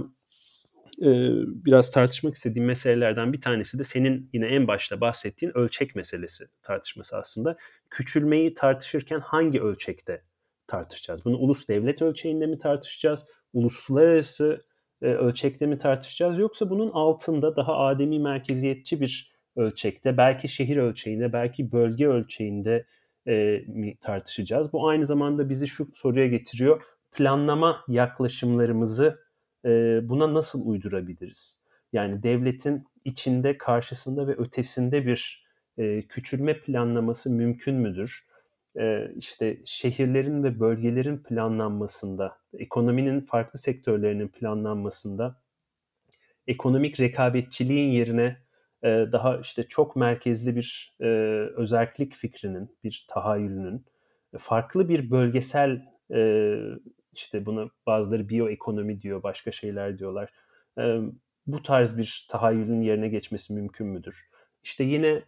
e, 1.02 1.10
biraz 1.66 1.92
tartışmak 1.92 2.36
istediğim 2.36 2.66
meselelerden 2.66 3.34
bir 3.34 3.42
tanesi 3.42 3.80
de 3.80 3.84
senin 3.84 4.30
yine 4.34 4.46
en 4.46 4.68
başta 4.68 5.02
bahsettiğin 5.02 5.58
ölçek 5.58 5.96
meselesi 5.96 6.48
tartışması 6.64 7.18
aslında. 7.18 7.58
Küçülmeyi 7.90 8.54
tartışırken 8.54 9.20
hangi 9.20 9.62
ölçekte 9.62 10.24
tartışacağız? 10.68 11.26
Bunu 11.26 11.38
ulus 11.38 11.68
devlet 11.68 12.02
ölçeğinde 12.02 12.46
mi 12.46 12.58
tartışacağız? 12.58 13.26
Uluslararası 13.54 14.66
ölçekte 15.08 15.66
mi 15.66 15.78
tartışacağız 15.78 16.38
yoksa 16.38 16.70
bunun 16.70 16.92
altında 16.92 17.56
daha 17.56 17.78
ademi 17.78 18.20
merkeziyetçi 18.20 19.02
bir 19.02 19.34
ölçekte 19.56 20.18
belki 20.18 20.50
şehir 20.50 20.78
ölçeğinde 20.78 21.34
belki 21.34 21.72
bölge 21.72 22.08
ölçeğinde 22.08 22.86
e, 23.28 23.64
mi 23.68 23.96
tartışacağız? 24.02 24.74
Bu 24.74 24.88
aynı 24.88 25.06
zamanda 25.06 25.50
bizi 25.50 25.68
şu 25.68 25.88
soruya 25.94 26.28
getiriyor. 26.28 26.82
Planlama 27.12 27.84
yaklaşımlarımızı 27.88 29.20
e, 29.66 29.70
buna 30.10 30.34
nasıl 30.34 30.66
uydurabiliriz? 30.66 31.62
Yani 31.94 32.24
devletin 32.24 32.88
içinde, 33.06 33.58
karşısında 33.58 34.28
ve 34.28 34.32
ötesinde 34.32 35.06
bir 35.06 35.48
e, 35.78 36.02
küçülme 36.02 36.60
planlaması 36.60 37.30
mümkün 37.30 37.76
müdür? 37.76 38.26
İşte 39.16 39.58
şehirlerin 39.66 40.44
ve 40.44 40.60
bölgelerin 40.60 41.18
planlanmasında, 41.18 42.38
ekonominin 42.54 43.22
farklı 43.22 43.60
sektörlerinin 43.60 44.28
planlanmasında 44.28 45.42
ekonomik 46.48 47.00
rekabetçiliğin 47.00 47.92
yerine 47.92 48.38
daha 48.84 49.38
işte 49.38 49.64
çok 49.64 49.96
merkezli 49.96 50.56
bir 50.56 50.96
özellik 51.56 52.16
fikrinin, 52.16 52.78
bir 52.84 53.06
tahayyülünün, 53.10 53.86
farklı 54.38 54.90
bir 54.90 55.12
bölgesel 55.12 55.86
işte 57.14 57.46
buna 57.46 57.70
bazıları 57.86 58.30
biyoekonomi 58.30 59.02
diyor, 59.02 59.24
başka 59.24 59.52
şeyler 59.52 60.00
diyorlar. 60.00 60.30
Bu 61.48 61.62
tarz 61.64 61.98
bir 61.98 62.28
tahayyülün 62.30 62.82
yerine 62.82 63.10
geçmesi 63.10 63.54
mümkün 63.54 63.88
müdür? 63.88 64.30
İşte 64.64 64.84
yine 64.84 65.24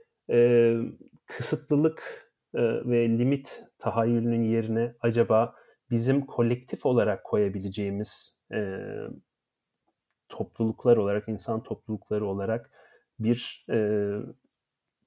kısıtlılık 1.26 2.25
ve 2.62 3.10
limit 3.18 3.64
tahayyülünün 3.80 4.44
yerine 4.44 4.96
acaba 5.02 5.56
bizim 5.92 6.26
kolektif 6.26 6.86
olarak 6.86 7.24
koyabileceğimiz 7.24 8.38
e, 8.54 8.80
topluluklar 10.30 10.98
olarak, 10.98 11.30
insan 11.30 11.64
toplulukları 11.64 12.26
olarak 12.26 12.72
bir 13.20 13.66
e, 13.70 14.10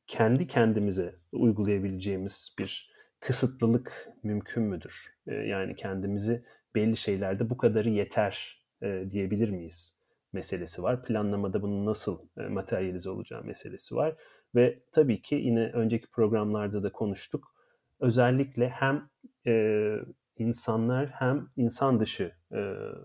kendi 0.06 0.46
kendimize 0.46 1.14
uygulayabileceğimiz 1.32 2.54
bir 2.58 2.92
kısıtlılık 3.20 4.08
mümkün 4.22 4.62
müdür? 4.62 5.14
E, 5.26 5.34
yani 5.34 5.76
kendimizi 5.76 6.44
belli 6.74 6.96
şeylerde 6.96 7.50
bu 7.50 7.56
kadarı 7.56 7.88
yeter 7.88 8.64
e, 8.82 9.04
diyebilir 9.10 9.50
miyiz 9.50 9.98
meselesi 10.32 10.82
var. 10.82 11.02
Planlamada 11.02 11.62
bunun 11.62 11.86
nasıl 11.86 12.18
e, 12.38 12.42
materyalize 12.42 13.10
olacağı 13.10 13.44
meselesi 13.44 13.96
var. 13.96 14.16
Ve 14.54 14.82
tabii 14.92 15.22
ki 15.22 15.34
yine 15.34 15.70
önceki 15.72 16.10
programlarda 16.10 16.82
da 16.82 16.92
konuştuk. 16.92 17.54
Özellikle 18.00 18.68
hem 18.68 19.08
e, 19.46 19.94
insanlar 20.36 21.08
hem 21.08 21.48
insan 21.56 22.00
dışı 22.00 22.32
e, 22.52 22.58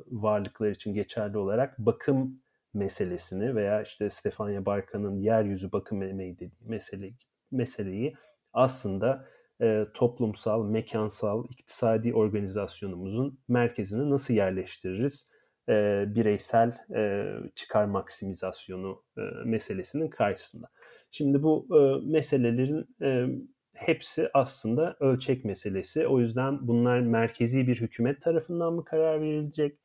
varlıklar 0.08 0.72
için 0.72 0.94
geçerli 0.94 1.38
olarak 1.38 1.80
bakım 1.80 2.42
meselesini 2.74 3.56
veya 3.56 3.82
işte 3.82 4.10
Stefania 4.10 4.66
Barka'nın 4.66 5.20
yeryüzü 5.20 5.72
bakım 5.72 6.04
emeği 6.04 6.40
dediği 6.40 6.58
mesele, 6.62 7.14
meseleyi 7.52 8.16
aslında 8.54 9.26
e, 9.62 9.86
toplumsal, 9.94 10.66
mekansal, 10.66 11.46
iktisadi 11.50 12.14
organizasyonumuzun 12.14 13.40
merkezine 13.48 14.10
nasıl 14.10 14.34
yerleştiririz? 14.34 15.30
E, 15.70 16.06
bireysel 16.08 16.78
e, 16.96 17.26
çıkar 17.56 17.86
maksimizasyonu 17.86 19.04
e, 19.18 19.22
meselesinin 19.46 20.10
karşısında. 20.10 20.70
Şimdi 21.16 21.44
bu 21.44 21.68
e, 21.72 22.12
meselelerin 22.12 22.88
e, 23.02 23.28
hepsi 23.74 24.30
aslında 24.34 24.98
ölçek 25.00 25.46
meselesi. 25.46 26.08
O 26.08 26.20
yüzden 26.20 26.68
bunlar 26.68 27.00
merkezi 27.00 27.68
bir 27.68 27.82
hükümet 27.82 28.22
tarafından 28.22 28.74
mı 28.74 28.86
karar 28.86 29.22
verilecek? 29.22 29.80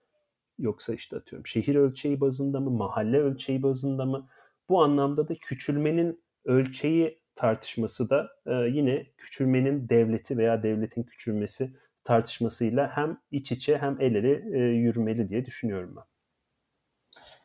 Yoksa 0.58 0.94
işte 0.94 1.16
atıyorum 1.16 1.46
şehir 1.46 1.74
ölçeği 1.74 2.20
bazında 2.20 2.60
mı, 2.60 2.70
mahalle 2.70 3.18
ölçeği 3.18 3.62
bazında 3.62 4.04
mı? 4.04 4.28
Bu 4.68 4.82
anlamda 4.82 5.28
da 5.28 5.34
küçülmenin 5.34 6.22
ölçeği 6.44 7.20
tartışması 7.34 8.10
da 8.10 8.28
e, 8.46 8.52
yine 8.54 9.06
küçülmenin 9.18 9.88
devleti 9.88 10.38
veya 10.38 10.62
devletin 10.62 11.02
küçülmesi 11.02 11.72
tartışmasıyla 12.04 12.90
hem 12.96 13.18
iç 13.30 13.52
içe 13.52 13.78
hem 13.78 14.00
el 14.00 14.14
ele 14.14 14.58
e, 14.58 14.58
yürümeli 14.58 15.28
diye 15.28 15.46
düşünüyorum 15.46 15.94
ben. 15.96 16.17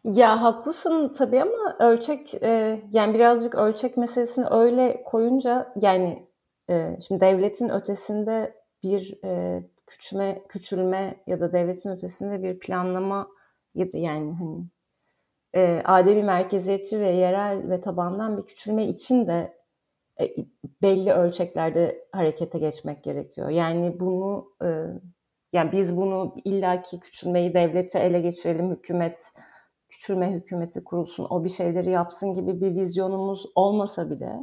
Ya 0.04 0.42
haklısın 0.42 1.14
tabii 1.14 1.42
ama 1.42 1.78
ölçek 1.80 2.34
e, 2.44 2.82
yani 2.92 3.14
birazcık 3.14 3.56
ölçek 3.56 3.98
meselesini 3.98 4.46
öyle 4.52 5.04
koyunca 5.04 5.74
yani 5.82 6.28
e, 6.70 6.98
şimdi 7.08 7.22
devletin 7.22 7.70
ötesinde 7.70 8.56
bir 8.84 9.20
e, 9.26 9.64
küçülme, 9.88 10.44
küçülme 10.50 11.16
ya 11.28 11.40
da 11.40 11.54
devletin 11.54 11.90
ötesinde 11.90 12.44
bir 12.44 12.60
planlama 12.60 13.28
ya 13.76 13.94
da 13.94 13.98
yani 13.98 14.34
hani 14.34 14.66
e, 15.54 15.82
ademi 15.86 16.24
merkeziyetçi 16.24 17.00
ve 17.00 17.10
yerel 17.10 17.70
ve 17.70 17.82
tabandan 17.82 18.38
bir 18.38 18.46
küçülme 18.46 18.86
için 18.88 19.28
de 19.28 19.54
e, 20.22 20.36
belli 20.82 21.12
ölçeklerde 21.14 22.08
harekete 22.12 22.60
geçmek 22.60 23.04
gerekiyor. 23.04 23.50
Yani 23.50 24.00
bunu 24.00 24.54
e, 24.64 24.68
yani 25.54 25.72
biz 25.72 25.98
bunu 25.98 26.36
illaki 26.46 27.00
küçülmeyi 27.00 27.54
devlete 27.54 28.00
ele 28.00 28.22
geçirelim, 28.22 28.72
hükümet 28.72 29.32
küçülme 29.94 30.32
hükümeti 30.32 30.84
kurulsun, 30.84 31.28
o 31.30 31.44
bir 31.44 31.50
şeyleri 31.50 31.90
yapsın 31.90 32.34
gibi 32.34 32.62
bir 32.62 32.76
vizyonumuz 32.76 33.46
olmasa 33.56 34.10
bile 34.10 34.40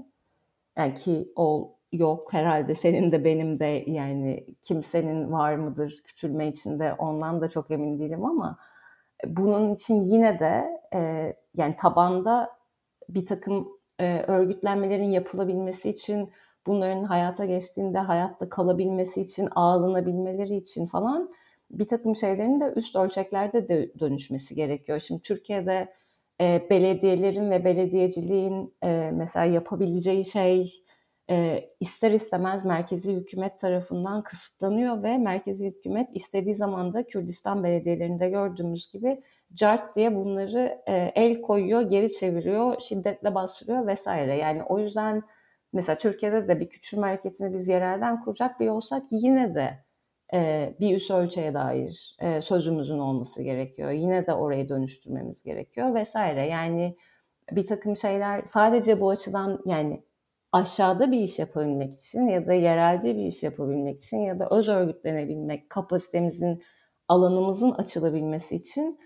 yani 0.79 0.95
ki 0.95 1.33
ol 1.37 1.69
yok 1.93 2.33
herhalde 2.33 2.75
senin 2.75 3.13
de 3.13 3.25
benim 3.25 3.61
de 3.61 3.85
yani 3.87 4.47
kimsenin 4.63 5.33
var 5.33 5.55
mıdır 5.55 6.01
küçülme 6.05 6.49
içinde 6.49 6.95
ondan 6.95 7.41
da 7.41 7.49
çok 7.49 7.71
emin 7.71 7.99
değilim 7.99 8.25
ama 8.25 8.59
bunun 9.27 9.75
için 9.75 9.95
yine 9.95 10.39
de 10.39 10.81
e, 10.95 11.33
yani 11.55 11.77
tabanda 11.77 12.51
bir 13.09 13.27
takım 13.27 13.69
e, 13.99 14.25
örgütlenmelerin 14.27 15.11
yapılabilmesi 15.11 15.91
için 15.91 16.31
bunların 16.67 17.05
hayata 17.05 17.45
geçtiğinde 17.45 17.99
hayatta 17.99 18.49
kalabilmesi 18.49 19.21
için 19.21 19.49
ağlanabilmeleri 19.55 20.57
için 20.57 20.87
falan 20.87 21.31
bir 21.71 21.89
takım 21.89 22.17
şeylerin 22.17 22.61
de 22.61 22.73
üst 22.77 22.97
ölçeklerde 22.97 23.69
de 23.69 23.93
dönüşmesi 23.99 24.55
gerekiyor. 24.55 24.99
Şimdi 24.99 25.23
Türkiye'de 25.23 25.95
e, 26.41 26.67
belediyelerin 26.71 27.51
ve 27.51 27.65
belediyeciliğin 27.65 28.75
e, 28.83 29.11
mesela 29.15 29.47
yapabileceği 29.47 30.25
şey 30.25 30.73
e, 31.31 31.65
ister 31.81 32.11
istemez 32.11 32.65
merkezi 32.65 33.13
hükümet 33.13 33.61
tarafından 33.61 34.23
kısıtlanıyor 34.23 35.03
ve 35.03 35.19
merkezi 35.19 35.67
hükümet 35.67 36.09
istediği 36.15 36.55
zaman 36.55 36.95
da 36.95 37.07
Kürdistan 37.07 37.65
belediyelerinde 37.65 38.31
gördüğümüz 38.31 38.93
gibi 38.93 39.23
cart 39.55 39.97
diye 39.97 40.15
bunları 40.15 40.83
e, 40.87 41.13
el 41.15 41.41
koyuyor, 41.41 41.83
geri 41.83 42.13
çeviriyor, 42.13 42.81
şiddetle 42.81 43.35
bastırıyor 43.35 43.87
vesaire. 43.87 44.37
Yani 44.37 44.63
o 44.63 44.79
yüzden 44.79 45.23
mesela 45.73 45.99
Türkiye'de 45.99 46.49
de 46.49 46.61
bir 46.61 46.69
küçülme 46.69 47.07
hareketini 47.07 47.55
biz 47.55 47.69
yerelden 47.69 48.25
kuracak 48.25 48.61
bir 48.61 48.69
olsak 48.69 49.03
yine 49.11 49.55
de 49.55 49.90
bir 50.81 50.97
üst 50.97 51.11
ölçeğe 51.11 51.55
dair 51.55 52.17
sözümüzün 52.41 52.99
olması 52.99 53.43
gerekiyor. 53.43 53.91
Yine 53.91 54.27
de 54.27 54.35
orayı 54.35 54.69
dönüştürmemiz 54.69 55.43
gerekiyor 55.43 55.95
vesaire. 55.95 56.47
Yani 56.47 56.97
bir 57.53 57.67
takım 57.67 57.97
şeyler 57.97 58.43
sadece 58.45 59.01
bu 59.01 59.11
açıdan 59.11 59.63
yani 59.67 60.03
aşağıda 60.53 61.13
bir 61.13 61.21
iş 61.21 61.39
yapabilmek 61.39 61.95
için 61.95 62.29
ya 62.29 62.47
da 62.47 62.53
yerelde 62.53 63.17
bir 63.17 63.25
iş 63.25 63.43
yapabilmek 63.43 64.01
için 64.01 64.19
ya 64.19 64.39
da 64.39 64.49
öz 64.51 64.69
örgütlenebilmek, 64.69 65.71
kapasitemizin, 65.71 66.63
alanımızın 67.09 67.71
açılabilmesi 67.71 68.57
için 68.57 68.99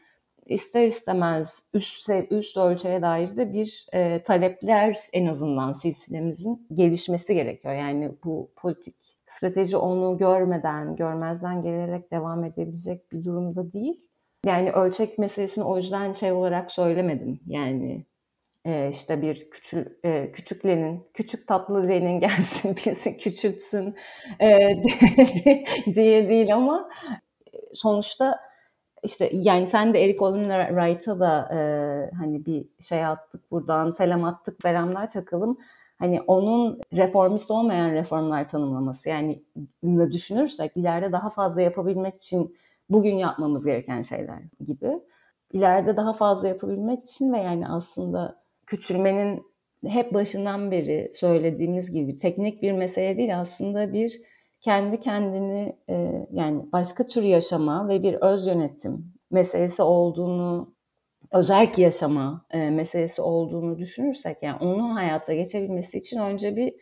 ister 0.47 0.87
istemez 0.87 1.63
üst, 1.75 2.11
üst 2.31 2.57
ölçeğe 2.57 3.03
dair 3.03 3.37
de 3.37 3.53
bir 3.53 3.87
e, 3.93 4.23
talepler 4.23 4.97
en 5.13 5.27
azından 5.27 5.73
silsilemizin 5.73 6.67
gelişmesi 6.75 7.35
gerekiyor. 7.35 7.75
Yani 7.75 8.13
bu 8.25 8.51
politik 8.57 8.97
strateji 9.27 9.77
onu 9.77 10.19
görmeden, 10.19 10.97
görmezden 10.97 11.63
gelerek 11.63 12.11
devam 12.11 12.45
edebilecek 12.45 13.13
bir 13.13 13.25
durumda 13.25 13.73
değil. 13.73 14.01
Yani 14.47 14.73
ölçek 14.73 15.19
meselesini 15.19 15.65
o 15.65 15.77
yüzden 15.77 16.13
şey 16.13 16.33
olarak 16.33 16.73
söylemedim. 16.73 17.41
Yani 17.47 18.05
e, 18.65 18.89
işte 18.89 19.23
bir 19.23 19.51
küçük 19.51 20.05
e, 20.05 20.33
küçük 20.33 20.67
Lenin, 20.67 21.07
küçük 21.15 21.49
tatlı 21.49 21.89
Lenin 21.89 22.21
gelsin 22.21 22.77
bizi 22.77 23.17
küçültsün 23.17 23.95
e, 24.41 24.69
diye 25.95 26.29
değil 26.29 26.55
ama 26.55 26.91
sonuçta 27.75 28.41
işte 29.03 29.31
yani 29.33 29.69
sen 29.69 29.95
de 29.95 30.05
Eric 30.05 30.25
Olin 30.25 30.43
Wright'a 30.45 31.21
da 31.21 31.49
e, 31.53 31.59
hani 32.17 32.47
bir 32.47 32.67
şey 32.81 33.07
attık 33.07 33.51
buradan 33.51 33.91
selam 33.91 34.25
attık 34.25 34.63
selamlar 34.63 35.09
çakalım. 35.09 35.59
Hani 35.99 36.21
onun 36.21 36.81
reformist 36.93 37.51
olmayan 37.51 37.93
reformlar 37.93 38.49
tanımlaması 38.49 39.09
yani 39.09 39.43
düşünürsek 39.85 40.77
ileride 40.77 41.13
daha 41.13 41.31
fazla 41.31 41.61
yapabilmek 41.61 42.15
için 42.17 42.57
bugün 42.91 43.15
yapmamız 43.15 43.65
gereken 43.65 44.03
şeyler 44.03 44.43
gibi. 44.65 45.01
İleride 45.53 45.97
daha 45.97 46.13
fazla 46.13 46.49
yapabilmek 46.49 47.05
için 47.05 47.33
ve 47.33 47.39
yani 47.39 47.69
aslında 47.69 48.43
küçülmenin 48.67 49.43
hep 49.87 50.15
başından 50.15 50.71
beri 50.71 51.11
söylediğimiz 51.15 51.93
gibi 51.93 52.19
teknik 52.19 52.63
bir 52.63 52.73
mesele 52.73 53.17
değil 53.17 53.41
aslında 53.41 53.93
bir 53.93 54.21
kendi 54.61 55.01
kendini 55.01 55.77
e, 55.89 56.27
yani 56.33 56.73
başka 56.73 57.07
tür 57.07 57.23
yaşama 57.23 57.89
ve 57.89 58.03
bir 58.03 58.15
öz 58.15 58.47
yönetim 58.47 59.13
meselesi 59.31 59.83
olduğunu 59.83 60.74
özerk 61.33 61.79
yaşama 61.79 62.47
e, 62.51 62.71
meselesi 62.71 63.23
olduğunu 63.23 63.79
düşünürsek 63.79 64.43
yani 64.43 64.57
onun 64.61 64.91
hayata 64.91 65.35
geçebilmesi 65.35 65.99
için 65.99 66.21
önce 66.21 66.57
bir 66.57 66.75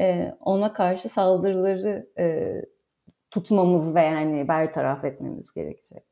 e, 0.00 0.34
ona 0.40 0.72
karşı 0.72 1.08
saldırıları 1.08 2.08
e, 2.18 2.54
tutmamız 3.30 3.94
ve 3.94 4.00
yani 4.00 4.48
bertaraf 4.48 5.04
etmemiz 5.04 5.52
gerekecek. 5.52 6.02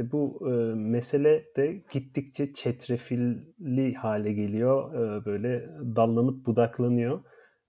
Bu 0.00 0.48
e, 0.50 0.74
mesele 0.74 1.44
de 1.56 1.82
gittikçe 1.92 2.52
çetrefilli 2.52 3.94
hale 3.94 4.32
geliyor. 4.32 4.94
E, 4.94 5.24
böyle 5.24 5.68
dallanıp 5.96 6.46
budaklanıyor. 6.46 7.20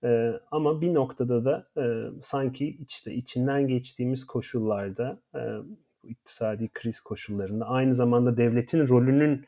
E, 0.04 0.32
ama 0.50 0.80
bir 0.80 0.94
noktada 0.94 1.44
da 1.44 1.68
e, 1.82 1.84
sanki 2.22 2.78
işte 2.88 3.14
içinden 3.14 3.66
geçtiğimiz 3.68 4.26
koşullarda, 4.26 5.20
e, 5.34 5.40
iktisadi 6.08 6.68
kriz 6.68 7.00
koşullarında 7.00 7.66
aynı 7.66 7.94
zamanda 7.94 8.36
devletin 8.36 8.88
rolünün 8.88 9.46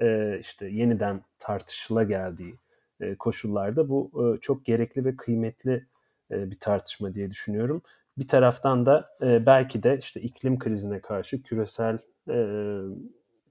e, 0.00 0.38
işte 0.40 0.66
yeniden 0.66 1.24
tartışıla 1.38 2.02
geldiği 2.02 2.54
e, 3.00 3.14
koşullarda 3.14 3.88
bu 3.88 4.10
e, 4.14 4.40
çok 4.40 4.64
gerekli 4.64 5.04
ve 5.04 5.16
kıymetli 5.16 5.86
e, 6.30 6.50
bir 6.50 6.58
tartışma 6.58 7.14
diye 7.14 7.30
düşünüyorum. 7.30 7.82
Bir 8.18 8.28
taraftan 8.28 8.86
da 8.86 9.08
e, 9.22 9.46
belki 9.46 9.82
de 9.82 9.98
işte 9.98 10.20
iklim 10.20 10.58
krizine 10.58 11.00
karşı 11.00 11.42
küresel 11.42 11.98
e, 12.30 12.36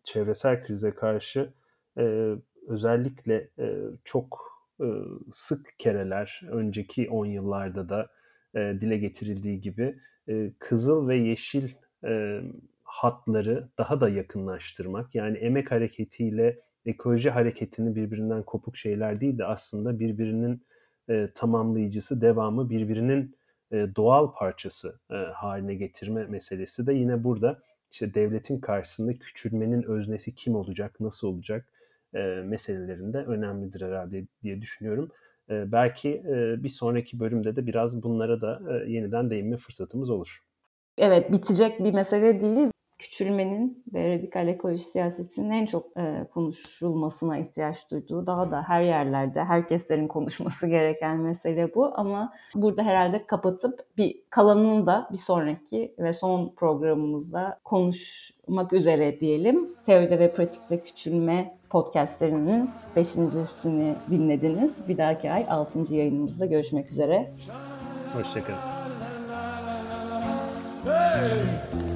çevresel 0.03 0.63
krize 0.65 0.91
karşı 0.91 1.53
e, 1.97 2.33
özellikle 2.67 3.49
e, 3.59 3.75
çok 4.03 4.51
e, 4.81 4.85
sık 5.33 5.79
kereler 5.79 6.41
önceki 6.51 7.09
10 7.09 7.25
yıllarda 7.25 7.89
da 7.89 8.07
e, 8.55 8.59
dile 8.81 8.97
getirildiği 8.97 9.61
gibi 9.61 9.99
e, 10.29 10.51
kızıl 10.59 11.07
ve 11.07 11.17
yeşil 11.17 11.67
e, 12.05 12.41
hatları 12.83 13.69
daha 13.77 14.01
da 14.01 14.09
yakınlaştırmak 14.09 15.15
yani 15.15 15.37
emek 15.37 15.71
hareketiyle 15.71 16.59
ekoloji 16.85 17.29
hareketini 17.29 17.95
birbirinden 17.95 18.43
kopuk 18.43 18.77
şeyler 18.77 19.21
değil 19.21 19.37
de 19.37 19.45
aslında 19.45 19.99
birbirinin 19.99 20.63
e, 21.09 21.29
tamamlayıcısı, 21.35 22.21
devamı 22.21 22.69
birbirinin 22.69 23.35
e, 23.71 23.87
doğal 23.95 24.33
parçası 24.33 24.99
e, 25.11 25.15
haline 25.15 25.75
getirme 25.75 26.25
meselesi 26.25 26.87
de 26.87 26.93
yine 26.93 27.23
burada 27.23 27.59
işte 27.91 28.13
devletin 28.13 28.59
karşısında 28.59 29.13
küçülmenin 29.13 29.83
öznesi 29.83 30.35
kim 30.35 30.55
olacak, 30.55 30.99
nasıl 30.99 31.27
olacak 31.27 31.65
e, 32.13 32.19
meselelerinde 32.45 33.17
önemlidir 33.17 33.81
herhalde 33.81 34.25
diye 34.43 34.61
düşünüyorum. 34.61 35.11
E, 35.49 35.71
belki 35.71 36.09
e, 36.09 36.63
bir 36.63 36.69
sonraki 36.69 37.19
bölümde 37.19 37.55
de 37.55 37.67
biraz 37.67 38.03
bunlara 38.03 38.41
da 38.41 38.61
e, 38.69 38.91
yeniden 38.91 39.29
değinme 39.29 39.57
fırsatımız 39.57 40.09
olur. 40.09 40.41
Evet 40.97 41.31
bitecek 41.31 41.83
bir 41.83 41.93
mesele 41.93 42.41
değil 42.41 42.71
küçülmenin 43.01 43.83
ve 43.93 44.15
radikal 44.15 44.47
ekoloji 44.47 44.83
siyasetinin 44.83 45.49
en 45.49 45.65
çok 45.65 45.97
e, 45.97 46.27
konuşulmasına 46.33 47.37
ihtiyaç 47.37 47.91
duyduğu, 47.91 48.27
daha 48.27 48.51
da 48.51 48.63
her 48.67 48.81
yerlerde 48.81 49.43
herkeslerin 49.43 50.07
konuşması 50.07 50.67
gereken 50.67 51.17
mesele 51.17 51.75
bu. 51.75 51.91
Ama 51.95 52.33
burada 52.55 52.83
herhalde 52.83 53.25
kapatıp 53.25 53.79
bir 53.97 54.21
kalanını 54.29 54.85
da 54.85 55.07
bir 55.11 55.17
sonraki 55.17 55.95
ve 55.99 56.13
son 56.13 56.53
programımızda 56.55 57.59
konuşmak 57.63 58.73
üzere 58.73 59.19
diyelim. 59.19 59.69
Teoride 59.85 60.19
ve 60.19 60.33
pratikte 60.33 60.81
küçülme 60.81 61.57
podcastlerinin 61.69 62.69
beşincisini 62.95 63.95
dinlediniz. 64.09 64.87
Bir 64.87 64.97
dahaki 64.97 65.31
ay 65.31 65.45
altıncı 65.49 65.95
yayınımızda 65.95 66.45
görüşmek 66.45 66.89
üzere. 66.89 67.31
Hoşçakalın. 68.13 68.80
Ei! 70.83 71.90